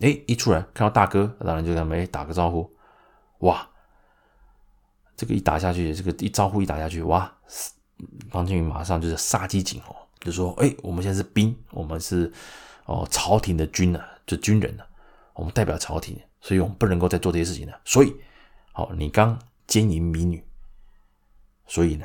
[0.00, 2.70] 哎，一出来看到大哥，当然就跟他们打个招呼，
[3.40, 3.68] 哇，
[5.16, 7.32] 这个一打下去，这个一招呼一打下去，哇，
[8.30, 9.96] 庞青云马上就是杀鸡儆猴。
[10.20, 12.30] 就说：“哎，我们现在是兵，我们是
[12.84, 14.84] 哦朝廷的军呢，就军人呢，
[15.32, 17.80] 我们代表朝廷，所以我们不能够再做这些事情了。
[17.86, 18.14] 所以，
[18.72, 19.38] 好，你刚
[19.70, 20.44] 奸淫民女，
[21.66, 22.04] 所以呢，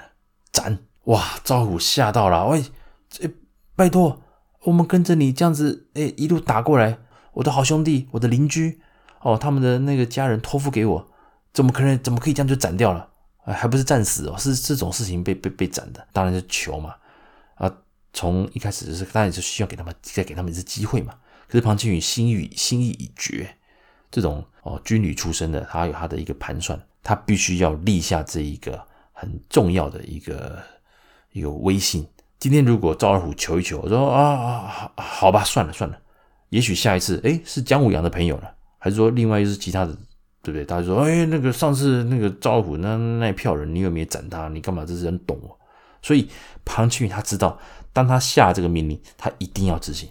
[0.51, 0.85] 斩！
[1.05, 2.63] 哇，赵虎吓到了，喂，
[3.09, 3.29] 这
[3.75, 4.21] 拜托，
[4.61, 6.99] 我们跟着你这样子，哎，一路打过来，
[7.33, 8.79] 我的好兄弟，我的邻居，
[9.21, 11.11] 哦，他们的那个家人托付给我，
[11.51, 11.97] 怎么可能？
[12.03, 13.09] 怎么可以这样就斩掉了？
[13.45, 16.95] 哎，还不是战死哦，是这种事情被被被斩的，当然是求嘛，
[17.55, 17.75] 啊。”
[18.17, 21.15] 从一开始就是，当然是需要给他们再给他们一次机会嘛。
[21.49, 23.57] 可是庞青云心意心意已决，
[24.09, 30.57] 这种哦军旅出身的，他有他的一个盘算，他必须要立下这一个很重要的一个
[31.33, 32.03] 一个威信。
[32.39, 35.95] 今天如果赵二虎求一求，我说啊好吧，算了算了，
[36.49, 39.95] 也许下一次哎是姜武阳的朋友了，还是说另外又是其他的
[40.41, 40.65] 对不对？
[40.65, 44.47] 大家说，哎，那个上次那个赵二虎那那票人，你有没有斩他？
[44.49, 44.83] 你干嘛？
[44.83, 45.55] 这是很懂我。
[46.01, 46.27] 所以
[46.65, 47.59] 庞青云他知道，
[47.93, 50.09] 当他下这个命令，他一定要执行。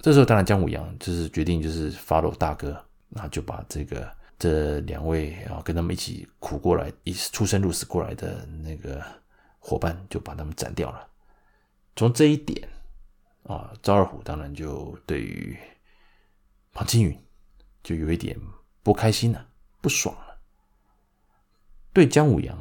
[0.00, 9.04] 这时候，当然姜武阳就是决定，就是 follow 大哥，那就把这个这两位啊跟他们一起苦过来、一起出生入死过来的那个
[9.58, 11.08] 伙伴，就把他们斩掉了。
[11.94, 12.68] 从这一点
[13.44, 15.56] 啊，赵二虎当然就对于
[16.72, 17.18] 庞青云
[17.82, 18.38] 就有一点
[18.82, 19.46] 不开心了。
[19.78, 20.36] 不爽了，
[21.92, 22.58] 对姜武阳，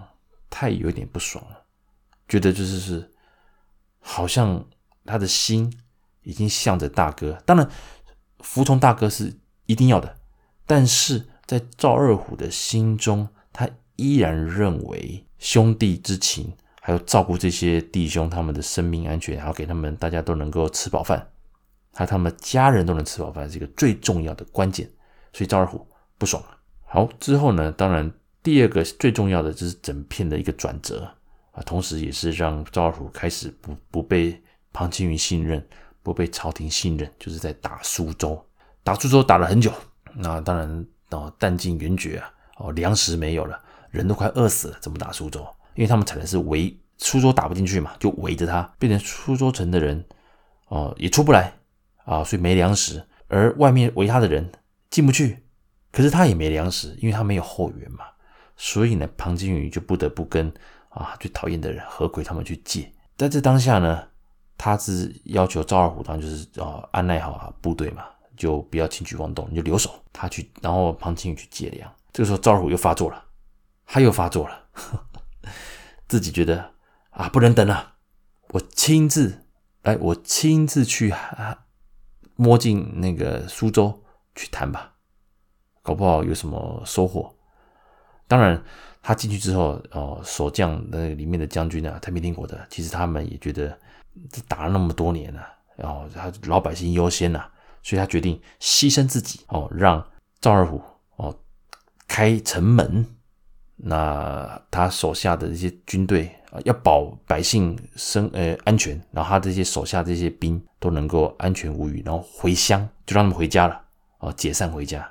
[0.48, 1.66] 他也有点不爽了，
[2.28, 3.12] 觉得就是是，
[4.00, 4.64] 好像
[5.06, 5.76] 他的心
[6.22, 7.68] 已经向着大哥，当然
[8.42, 9.36] 服从大哥是
[9.66, 10.20] 一定要的，
[10.68, 21.28] 但是在赵二虎的心中，他依然认为兄弟之情，还有照顾这些弟兄他们的生命安全，还有给他们大家都能够吃饱饭，
[21.94, 24.90] 还有他们家人都能吃饱饭，是一个最重要的关键，
[25.34, 26.58] 所以赵二虎不爽了。
[26.84, 31.08] 好，之后呢，当然第二个最重要的就是整片的一个转折
[31.52, 34.42] 啊，同时也是让赵二虎开始不不被
[34.74, 35.66] 庞青云信任，
[36.04, 38.46] 不被朝廷信任，就是在打苏州，
[38.84, 39.72] 打苏州打了很久，
[40.16, 45.48] 那当然哦，弹尽援绝啊，哦，粮食没有了，人都快饿死了，怎么打苏州？
[45.76, 50.06] 因为他们采的是围苏州打不进去嘛，就围着他，变成苏州城的人
[50.68, 51.54] 哦也出不来
[52.06, 54.52] 啊，所以没粮食，而外面围他的人
[54.90, 55.44] 进不去。
[55.92, 58.06] 可是他也没粮食，因为他没有后援嘛，
[58.58, 60.52] 所以呢，庞金宇就不得不跟
[60.90, 62.92] 啊最讨厌的人何魁他们去借。
[63.18, 64.04] 在这当下呢，
[64.58, 68.04] 他是要求赵二虎当然就是啊安奈好啊部队嘛，
[68.38, 69.92] 就不要轻举妄动，你就留守。
[70.14, 71.92] 他去，然后庞青宇去借粮。
[72.14, 73.24] 这个时候赵二虎又发作了，
[73.86, 74.64] 他又发作了，
[76.08, 76.74] 自己觉得
[77.10, 77.96] 啊不能等了，
[78.50, 79.46] 我亲自
[79.84, 81.14] 哎，我亲自去
[82.36, 84.94] 摸进那个苏州去谈吧。
[85.82, 87.36] 搞不好有什么收获。
[88.28, 88.64] 当然，
[89.04, 93.78] 他进去之后，哦，守将那里面的将军啊，太平天国的，其实他们也觉得
[94.32, 97.48] 这打了那么多年了，然后他老百姓优先呐，
[97.86, 100.04] 所以他决定牺牲自己哦，让
[100.42, 100.82] 赵二虎
[101.18, 101.38] 哦
[102.08, 103.06] 开城门。
[103.78, 113.80] 那他手下的这些军队啊，要保百姓生呃安全，然后他这些手下这些兵都能够安全无虞，然后回乡，就让他们回家了，
[114.18, 115.08] 哦，解散回家。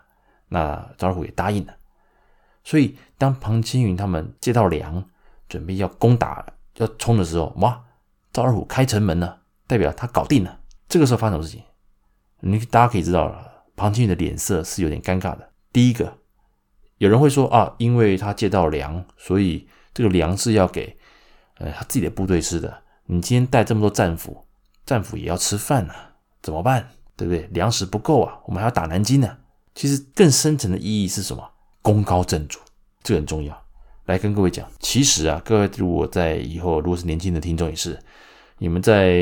[0.48, 1.76] 那赵二虎也答应了，
[2.64, 5.04] 所以当庞青云他们接到粮，
[5.48, 6.44] 准备要攻打、
[6.78, 7.80] 要冲的时候，哇！
[8.32, 10.58] 赵二虎开城门了，代表他搞定了。
[10.88, 11.62] 这个时候发生什么事情？
[12.46, 15.50] 你大家可以知道了，庞青云的脸色是有点尴尬的。
[15.72, 16.18] 第一个，
[16.98, 20.94] 有人会说啊，因为他借到粮，所以这个粮是要给
[21.56, 22.82] 呃他自己的部队吃的。
[23.06, 24.44] 你今天带这么多战俘，
[24.84, 26.90] 战俘也要吃饭啊，怎么办？
[27.16, 27.48] 对不对？
[27.52, 29.38] 粮食不够啊，我们还要打南京呢。
[29.74, 31.50] 其实更深层的意义是什么？
[31.80, 32.60] 功高震主，
[33.02, 33.58] 这个很重要。
[34.04, 37.98] 来跟各位讲，其实啊，各位如果在以后，如果是年轻的听众也是，
[38.58, 39.18] 你们在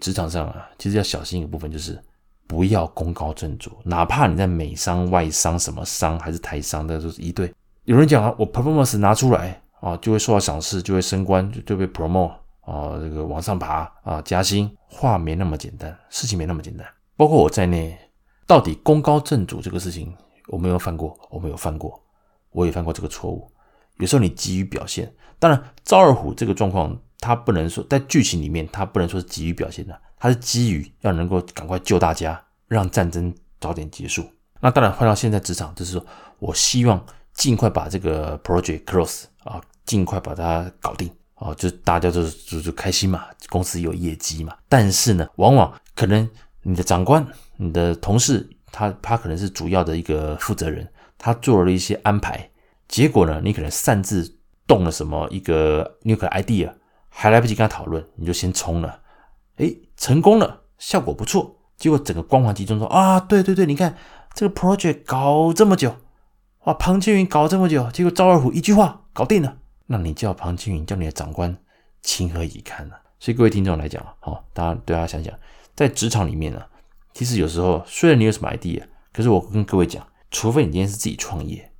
[0.00, 2.02] 职场上啊，其实要小心一个部分，就是
[2.46, 3.70] 不要功高震主。
[3.84, 7.52] 哪怕你在美商、外商、什么商还是台商，那都是一对。
[7.84, 14.70] 有人讲啊，我 performance 拿出来啊，就会受到赏识，就会升官，就就被 promote 啊，这个往上爬啊，加薪。
[14.88, 16.86] 话没那么简单，事情没那么简单。
[17.16, 17.98] 包括我在内。
[18.46, 20.14] 到底功高震主这个事情，
[20.48, 21.98] 我没有犯过，我没有犯过，
[22.50, 23.50] 我也犯过这个错误。
[23.96, 34.26] 有时候你急于表现，当然赵二虎这个状况，他不能说在剧情里面，他不能说是急于表现的，他是基于要能够赶快救大家，让战争早点结束。
[34.58, 36.06] 那当然换到现在职场，就是说
[36.38, 44.56] 我希望尽快把这个 project close 啊，尽快把它搞定啊，就大家就就就开心嘛，公司有业绩嘛。
[44.66, 46.26] 但是呢，往往可能
[46.62, 47.26] 你的长官。
[47.58, 52.50] 你的同事，他他可能是主要的一个负责人，他做了一些安排，
[52.88, 56.72] 结果呢，你可能擅自动了什么一个 new idea，
[57.10, 59.02] 还来不及跟他讨论，你就先冲了，
[59.58, 63.96] 诶，成功了，效果不错，结果整个光环集中说啊，对对对，你看
[64.34, 65.96] 这个 project 搞这么久，
[66.64, 71.56] 哇，庞青云搞这么久，结果赵二虎一句话搞定了，那你叫庞青云叫你的长官
[72.02, 72.94] 情何以堪呢？
[73.18, 75.32] 所以各位听众来讲啊，好，大家对大家想想，
[75.74, 76.62] 在职场里面呢。
[77.14, 78.82] 其实有时候，虽然你有什么 idea，
[79.12, 81.72] 可是我跟各位讲，除非你今天是自己创业，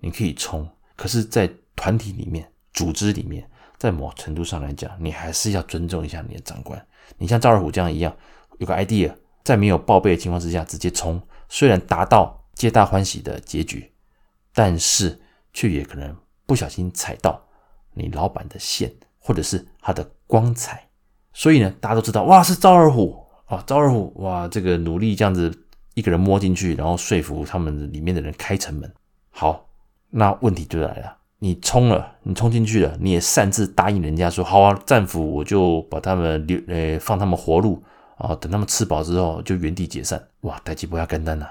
[0.00, 0.68] 你可以冲。
[0.94, 3.48] 可是，在团体里面、组织里面，
[3.84, 6.82] 在某程度上来讲，你还是要尊重一下你的长官。
[7.18, 8.16] 你像赵二虎这样一样，
[8.56, 11.20] 有个 idea，在没有报备的情况之下直接冲，
[11.50, 13.92] 虽然达到皆大欢喜的结局，
[14.54, 15.20] 但是
[15.52, 16.16] 却也可能
[16.46, 17.38] 不小心踩到
[17.92, 20.88] 你老板的线，或者是他的光彩。
[21.34, 23.22] 所以呢，大家都知道，哇，是赵二虎。
[23.44, 25.54] 啊，赵二虎哇，这个努力这样子
[25.92, 28.90] 一个人摸进去，然后说服他们里面的人开城门。
[29.28, 29.68] 好，
[30.08, 37.82] 那问题就来了，你冲了，你冲进去了，你也擅自答应人家说好啊，战俘我就把他们留，呃，放他们活路
[38.16, 40.28] 啊，等他们吃饱之后就原地解散。
[40.42, 41.46] 哇，代志不要干单呐！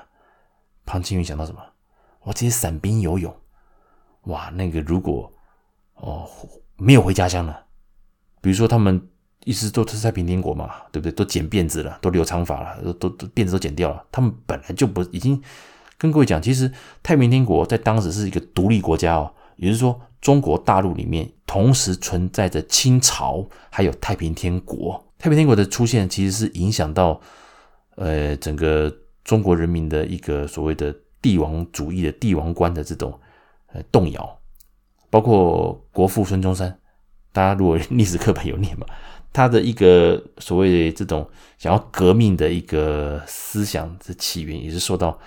[0.86, 1.62] 庞青云想到什么？
[2.24, 3.36] 哇，这些散兵游勇，
[4.24, 5.32] 哇，那个如果
[5.96, 6.28] 哦
[6.78, 7.66] 没有回家乡了，
[8.42, 9.10] 比如说他们
[9.44, 11.12] 一直都是太平天国嘛，对不对？
[11.12, 15.40] 都剪辫子了，都留长发了，都都辫子都剪掉了，他们本来就不已经
[15.98, 16.72] 跟各位讲，其实
[17.04, 27.20] 太平天国在当时是一个独立国家哦，也就是说中国大陆里面同时存在着清朝还有太平天国，太平天国的出现其实是影响到
[27.96, 28.94] 呃整个。
[29.24, 33.18] 中国人民的一个所谓的帝王主义的帝王观的这种
[33.68, 34.38] 呃动摇，
[35.10, 36.78] 包括国父孙中山，
[37.32, 38.86] 大家如果历史课本有念嘛，
[39.32, 41.26] 他的一个所谓的这种
[41.58, 45.18] 想要革命的一个思想的起源，也是受到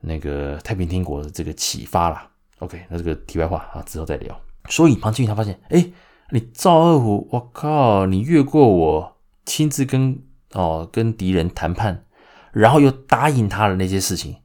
[0.00, 2.28] 那个太平天国的这个启发啦。
[2.60, 4.40] OK，那这个题外话啊，之后再聊。
[4.68, 5.90] 所以庞青云他发现，哎，
[6.30, 12.04] 你赵二虎，我靠，你越过我，亲自跟哦跟敌人谈判。
[12.52, 14.36] 然后又答应他的那些事情，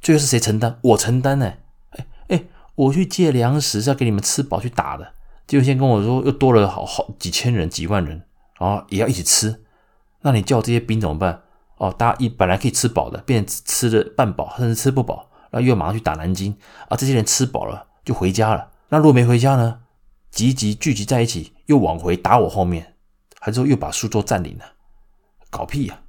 [0.00, 0.76] 最后是谁承担？
[0.82, 1.52] 我承担呢？
[1.90, 2.44] 哎哎，
[2.74, 5.12] 我去借粮食是要给你们吃饱去打的，
[5.46, 8.24] 结果现在跟我说又多了好好几千人、几万人，
[8.58, 9.62] 然后也要一起吃。
[10.22, 11.42] 那你叫这些兵怎么办？
[11.76, 16.52] 哦，大家一本来可以吃饱的，变成吃的半饱，甚至吃不饱，然后又马上去打南京
[16.88, 16.96] 啊！
[16.96, 18.72] 这些人吃饱了就回家了。
[18.88, 19.82] 那如果没回家呢？
[20.32, 22.96] 集集聚集在一起，又往回打我后面，
[23.38, 24.64] 还是说又把苏州占领了？
[25.50, 26.00] 搞屁呀！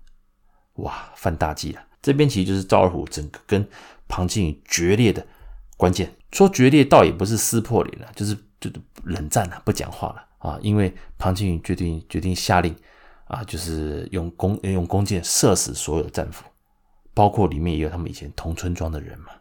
[0.77, 1.81] 哇，犯大忌了！
[2.01, 3.63] 这边其实就是赵二虎整个跟
[4.07, 5.23] 庞青云决裂的
[5.77, 6.11] 关键。
[6.31, 10.57] 说决裂倒也不是撕破脸了，就是就是冷战了，不讲话了啊！
[10.63, 12.75] 因为庞青云决定决定下令
[13.25, 16.43] 啊，就是用弓用弓箭射死所有的战俘，
[17.15, 19.31] 包括里面也有他们以前同村庄的人嘛。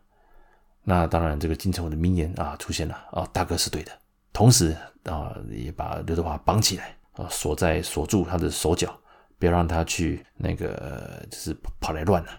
[0.82, 3.92] 那当然，这个金城武的名言啊出现了啊，大哥是对的。
[4.32, 8.98] 同时啊，也把刘德华绑起来啊，锁在锁住他的手脚。
[9.36, 12.30] 不要让他去那个，就是跑来乱了，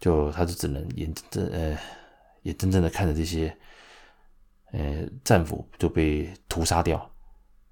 [0.00, 1.78] 就他就只能眼睁呃，
[2.42, 3.54] 眼睁睁的看着这些
[4.72, 7.08] 呃战俘就被屠杀掉，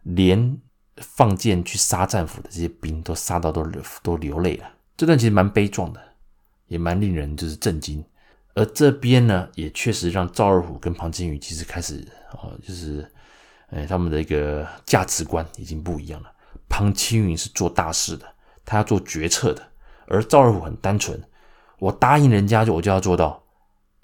[0.03, 0.57] 连
[0.97, 3.67] 放箭去杀战俘的这些兵都杀到都
[4.03, 4.71] 都流泪了。
[4.97, 6.01] 这段其实蛮悲壮的，
[6.73, 8.05] 也蛮令人就是震惊。
[8.55, 13.07] 而这边呢，也确实让赵二虎跟庞青云其实开始啊，就是
[13.69, 16.33] 呃他们的一个价值观已经不一样了。
[16.69, 18.27] 庞青云是做大事的。
[18.65, 19.63] 他要做决策的，
[20.07, 21.21] 而赵二虎很单纯，
[21.81, 23.43] 我答应人家就我就要做到，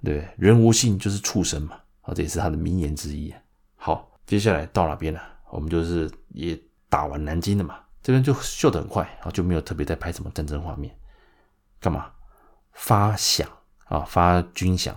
[0.02, 3.32] 对，人无信就是畜生嘛，啊，这也是他的名言之一。
[3.76, 5.22] 好，接下来到哪边了？
[5.50, 6.58] 我们就是也
[6.88, 10.92] 打完南京了嘛，这边就秀得很快，然后就没有特别在拍什么战争画面，
[11.78, 12.10] 干嘛？
[12.78, 13.44] 发饷
[13.84, 14.94] 啊，发军饷，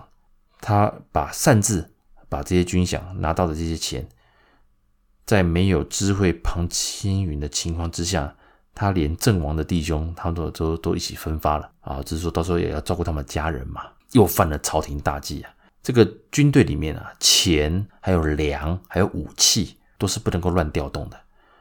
[0.61, 1.93] 他把擅自
[2.29, 4.07] 把这些军饷拿到的这些钱，
[5.25, 8.33] 在没有知会庞青云的情况之下。
[8.73, 12.01] 他连阵亡的弟兄，他们都都都一起分发了啊！
[12.03, 15.53] 只是说到时候也要照顾他们家人嘛，又犯了朝廷大忌啊！
[15.83, 21.19] 这个军队里面啊，钱还有粮还有武器都是不能够乱调动的，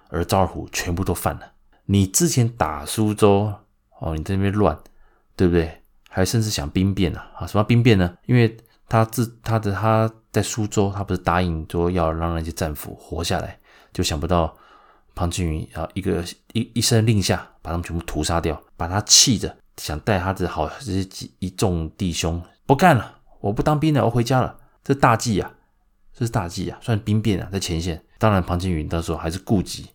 [0.09, 1.53] 而赵二虎全部都犯了。
[1.85, 3.53] 你之前打苏州
[3.99, 4.79] 哦，你在那边乱，
[5.35, 5.80] 对不对？
[6.13, 7.31] 还甚至想兵变啊！
[7.37, 8.15] 啊，什么兵变呢？
[8.27, 8.55] 因为
[8.89, 13.59] 他自他的他在苏州，他不是答应说要让那些战俘活下来，
[13.93, 14.55] 就想不到。
[15.13, 24.57] 庞青云啊，一个一一声令下，把他们全部屠杀掉，把他气着，想带他的好这些几一众弟兄不干了，我不当兵了，我回家了。
[24.83, 25.53] 这大忌啊，
[26.15, 28.03] 这是大忌啊，算兵变啊，在前线。
[28.19, 29.89] 当然，庞青云到时候还是顾及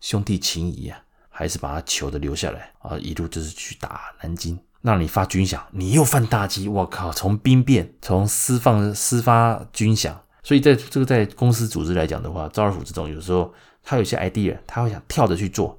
[0.00, 1.00] 兄弟情谊啊，
[1.30, 4.58] 还是把他求的留下来啊，一路就是去打南京。
[4.86, 7.12] 让你发军饷，你又犯大忌，我靠！
[7.12, 13.52] 从兵变，从私放私发军饷，所以在这个在公司组织来讲的话，赵二虎这种有时候。
[13.88, 15.78] 他有些 idea，他会想跳着去做，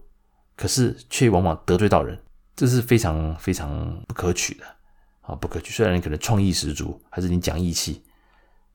[0.56, 2.18] 可是却往往得罪到人，
[2.56, 4.64] 这是非常非常不可取的
[5.20, 5.36] 啊！
[5.36, 5.74] 不可取。
[5.74, 8.02] 虽然你可能创意十足，还是你讲义气，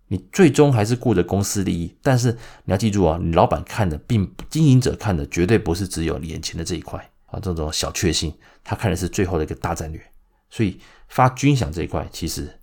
[0.08, 1.96] 你最终还是顾着公司利益。
[2.02, 2.30] 但是
[2.64, 10.11] 你要记住啊，你老板看的，并经营者看的，绝对不是只有眼前的这一块啊，这种小确幸，他看的是最后的一个大战略。
[10.52, 10.78] 所以
[11.08, 12.60] 发军饷这一块，其实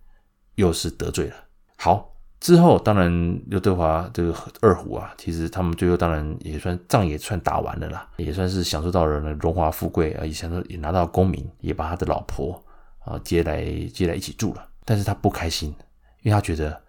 [0.56, 1.36] 又是得罪了。
[1.76, 2.06] 好。
[2.40, 12.64] 之后，当然刘德华这个二虎啊，其实他们最后当然也算仗也算打完了啦，也算是享受到了荣华富贵啊，也享受也拿到功名，也把他的老婆
[13.00, 14.66] 啊接来接来一起住了。
[14.86, 15.76] 但是他不开心，
[16.22, 16.82] 因为他觉得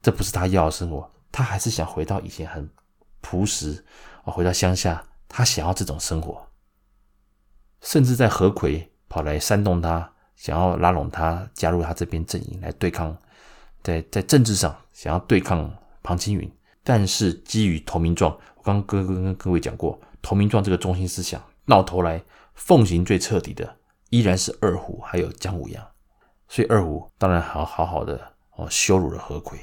[0.00, 2.70] 这不是他要的生活，他还是想回到以前很
[3.20, 3.84] 朴实
[4.24, 6.46] 啊，回到乡下，他想要这种生活。
[7.80, 13.16] 甚至在何魁跑来煽动他，想要拉拢他加入他这边阵营来对抗。
[13.82, 15.72] 在在政治上想要对抗
[16.02, 16.50] 庞青云，
[16.82, 22.20] 但是基于投名状，我刚刚跟跟跟各位讲过，投名状这个中心思想，到头来
[22.54, 23.76] 奉行最彻底的
[24.10, 25.86] 依然是二虎还有姜武阳，
[26.48, 28.20] 所以二虎当然好好好的
[28.56, 29.56] 哦羞辱了何魁，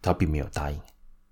[0.00, 0.80] 他并没有答应，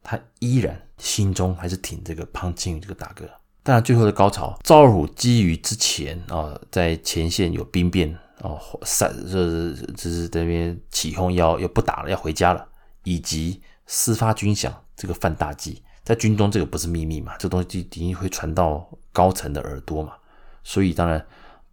[0.02, 3.24] 他依然心中还是挺这个庞青云这个大哥。
[3.62, 8.14] 当然最后的高潮，赵二虎基于之前啊在前线有兵变。
[8.42, 12.66] 哦，散就是就是在那边起哄要要不打了，要回家了，
[13.04, 20.12] 以及私发军饷这个犯大忌，在军中这个不是秘密嘛，这东西一定会传到高层的耳朵嘛，
[20.62, 21.24] 所以当然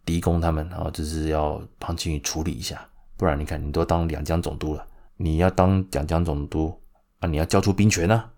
[0.04, 4.84] 狄公他们啊就是要庞青云处理一下，不然你看你都当两江总督了，
[5.16, 6.80] 你要当两江总督
[7.20, 8.30] 啊，你要交出兵权呢，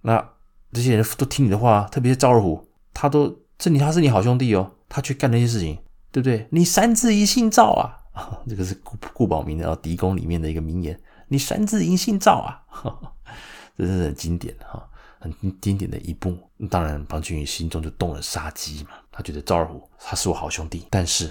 [0.00, 0.32] 那
[0.72, 5.78] 这些人都听你的话，特别是赵二虎，他都这你他是你好兄弟哦，他去干那些事情。
[6.12, 6.46] 对不对？
[6.50, 8.00] 你三字一姓赵啊，
[8.48, 10.98] 这个是顾顾宝明的狄公里面的一个名言。
[11.28, 12.62] 你三字一姓赵啊，
[13.78, 14.88] 这是很经典哈，
[15.20, 16.36] 很经典的一幕。
[16.68, 18.90] 当然，庞青云心中就动了杀机嘛。
[19.12, 21.30] 他觉得赵二虎他是我好兄弟，但是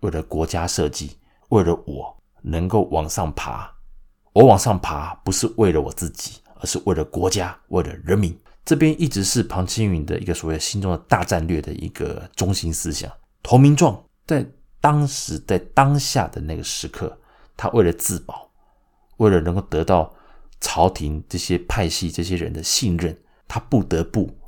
[0.00, 1.16] 为了国家社稷，
[1.48, 3.70] 为了我能够往上爬，
[4.34, 8.38] 我往上爬不是为了我自己，而是为了国家，为了人民。
[8.66, 13.10] 这边一直是庞青云的一个所谓心中的大战略的一个中心思想。
[13.42, 13.98] 投名状。
[14.28, 14.46] 在
[14.78, 17.18] 当时，在当下的那个时刻，
[17.56, 18.50] 他为了自保，
[19.16, 20.14] 为了能够得到
[20.60, 23.18] 朝廷这些派系这些人的信任，
[23.48, 24.38] 他不得不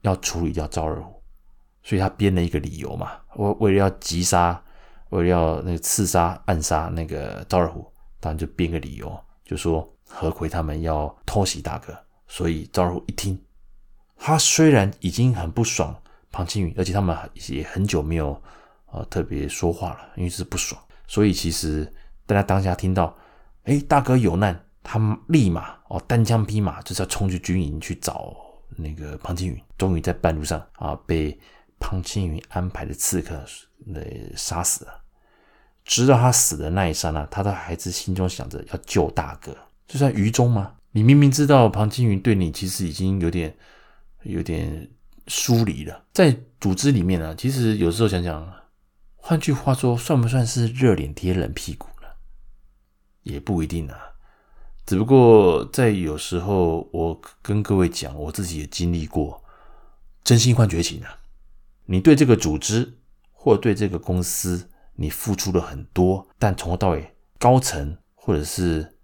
[0.00, 1.22] 要处理掉赵二虎，
[1.82, 4.60] 所以他编了一个理由嘛，为为了要击杀，
[5.10, 7.86] 为了要那个刺杀暗杀那个赵二虎，
[8.20, 11.94] 当然就编个理由，就说何奎他们要偷袭大哥，
[12.26, 13.38] 所以赵二虎一听，
[14.16, 15.94] 他虽然已经很不爽
[16.32, 17.14] 庞青云，而且他们
[17.50, 18.42] 也很久没有。
[18.90, 21.86] 啊，特别说话了，因为是不爽，所以其实
[22.24, 23.14] 大家当下听到，
[23.64, 28.34] 哎，大哥有难，他立马哦单枪匹马就是要冲去军营去找
[28.76, 29.62] 那个庞青云。
[29.76, 31.38] 终于在半路上啊，被
[31.78, 33.44] 庞青云安排的刺客
[33.94, 35.02] 给杀死了。
[35.84, 39.54] 直到他死的那一刹那，他的孩子心中想着要救大哥，
[39.86, 40.72] 就算于中吗？
[40.92, 43.54] 你明明知道庞青云对你其实已经有点
[44.22, 44.90] 有点
[45.26, 48.50] 疏离了，在组织里面呢，其实有时候想想。
[49.28, 52.08] 换句话说，算不算是热脸贴冷屁股呢？
[53.24, 53.94] 也不一定啊。
[54.86, 59.44] 只不过在有时候，我跟各位讲，我自己也经历过
[60.24, 61.20] 真心换绝情啊。
[61.84, 62.94] 你对这个组织
[63.30, 68.96] 或对这个公司，你付出了很多，但从头到尾，高层或者是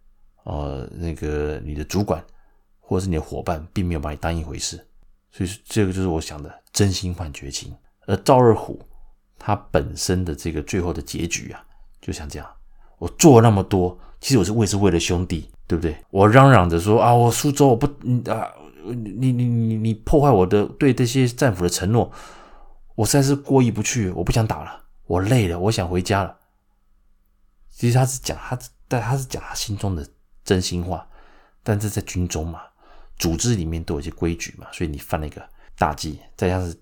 [0.45, 2.25] 呃那个你的主管
[2.81, 4.89] 或者是你的伙伴，并没有把你当一回事。
[5.31, 7.77] 所以这个就是我想的真心换绝情。
[8.07, 8.81] 而赵二虎。
[9.39, 11.65] 他本身的这个最后的结局啊，
[12.01, 12.49] 就像这样，
[12.99, 15.97] 我做了那么多，其实我是为是为了兄弟，对不对？
[16.11, 17.87] 我嚷嚷着说啊，我苏州我不
[18.31, 18.51] 啊，
[18.85, 22.11] 你你你你破坏我的对这些战俘的承诺，
[22.95, 26.37] 我实在是过意不去，我不想打了，我累了，我想回家了。
[27.71, 28.59] 其实他是讲他，
[28.89, 30.09] 但他是讲他心中的
[30.45, 31.07] 真心话，
[31.63, 32.61] 但是在军中嘛，
[33.19, 35.43] 组织里面都有些规矩嘛，所以你犯了一个
[35.77, 36.75] 大忌，再加上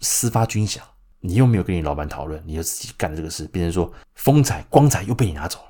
[0.00, 0.78] 私发军饷。
[1.20, 5.66] 你又没有跟你老板讨论，你就自己干这个事，变成说风采光彩又被你拿走了。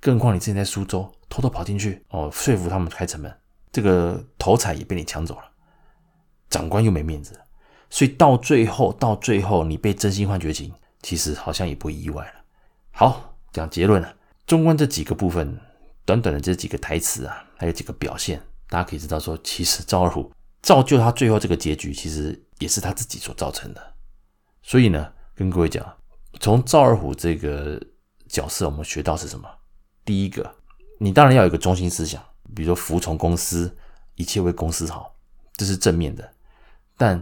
[0.00, 3.32] 更何况你之前在苏州偷偷跑进去哦，说服他们开城门，
[3.70, 5.44] 这个头彩也被你抢走了，
[6.48, 7.38] 长官又没面子，
[7.90, 10.72] 所以到最后，到最后你被真心换绝情，
[11.02, 12.32] 其实好像也不意外了。
[12.90, 14.14] 好，讲结论了，
[14.46, 15.60] 纵观这几个部分，
[16.04, 20.32] 短短的这几个台词啊，还有几个表现，大家可以知道说，其实赵二虎
[20.62, 23.89] 造就他最后这个结局，其实也是他自己所造成的。
[24.70, 25.84] 所以呢，跟各位讲，
[26.38, 27.76] 从赵二虎这个
[28.28, 29.48] 角色，我们学到是什么？
[30.04, 30.48] 第一个，
[31.00, 32.22] 你当然要有一个中心思想，
[32.54, 33.76] 比如说服从公司，
[34.14, 35.12] 一切为公司好，
[35.54, 36.32] 这是正面的。
[36.96, 37.20] 但，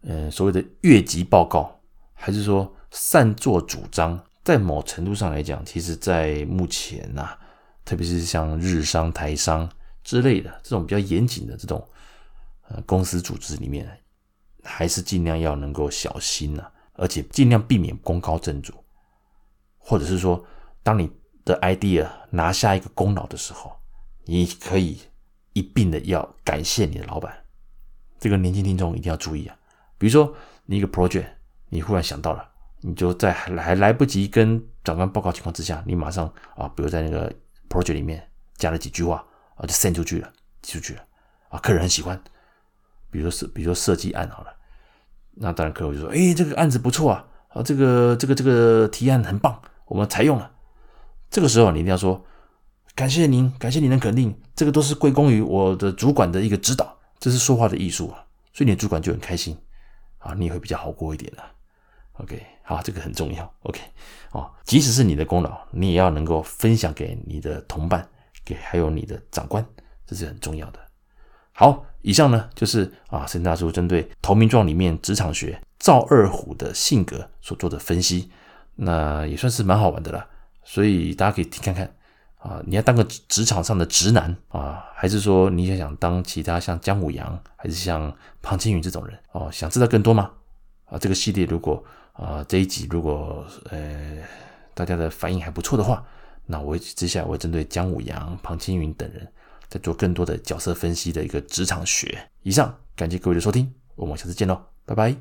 [0.00, 1.78] 呃，所谓的越级报告，
[2.14, 7.36] 还是说擅作主张，在某程度上来讲，其实，在目前呐、
[7.84, 9.70] 特别是像日商、台商
[10.02, 11.86] 之类的这种比较严谨的这种
[12.68, 13.86] 呃公司组织里面。
[14.66, 18.74] 还是尽量要能够小心呐、而且尽量避免功高震主，
[19.78, 20.44] 或者是说，
[20.82, 21.10] 当你
[21.44, 23.74] 的 idea 拿下一个功劳的时候，
[24.24, 25.00] 你可以
[25.52, 27.34] 一并的要感谢你的老板。
[28.18, 29.56] 这个年轻听众一定要注意啊！
[29.98, 31.26] 比如说，你一个 project，
[31.68, 32.48] 你忽然想到了，
[32.80, 37.32] 你就在还来不及跟长官报告情况之下，你马上啊，比如在那个
[37.68, 41.04] project 里面加了几句话啊，就 send 出去了，寄出去了
[41.50, 42.20] 啊，客人很喜欢。
[43.10, 44.55] 比如说设，比如说设计案好了。
[45.38, 50.50] 那当然，客户就说：“哎，这个案子不错啊，啊，这个这个这个提案很棒，我们采用了。”
[51.30, 52.24] 这个时候你一定要说
[52.96, 58.24] ：“感谢您，感谢您的肯定，这个都是归功于我的主管的一个指导，这是说话的艺术啊，
[58.54, 59.54] 所以你的主管就很开心
[60.18, 61.42] 啊，你也会比较好过一点的。
[62.14, 63.52] OK，好，这个很重要。
[63.64, 63.80] OK，
[64.32, 68.08] 哦，即使是你的功劳，你也要能够分享给你的同伴，
[68.42, 69.62] 给还有你的长官，
[70.06, 70.80] 这是很重要的。
[71.58, 78.30] 好，以上呢就是啊，森大叔针对《投名状》里面职场学赵二虎的性格所做的分析，
[78.74, 80.28] 那也算是蛮好玩的啦。
[80.62, 81.90] 所以大家可以看看
[82.40, 89.50] 啊，你要当个职场上的直男啊，还是说你也想当其他像姜武阳，还是像庞青云这种人哦？
[89.50, 90.30] 想知道更多吗？
[90.84, 91.82] 啊，这个系列如果
[92.12, 94.18] 啊，这一集如果呃
[94.74, 96.04] 大家的反应还不错的话，
[96.44, 99.26] 那我接下来我会针对姜武阳、庞青云等人，
[99.68, 102.30] 再做更多的角色分析的一个职场学。
[102.42, 105.16] 以上，感谢各位的收听，我们下次见喽，拜拜。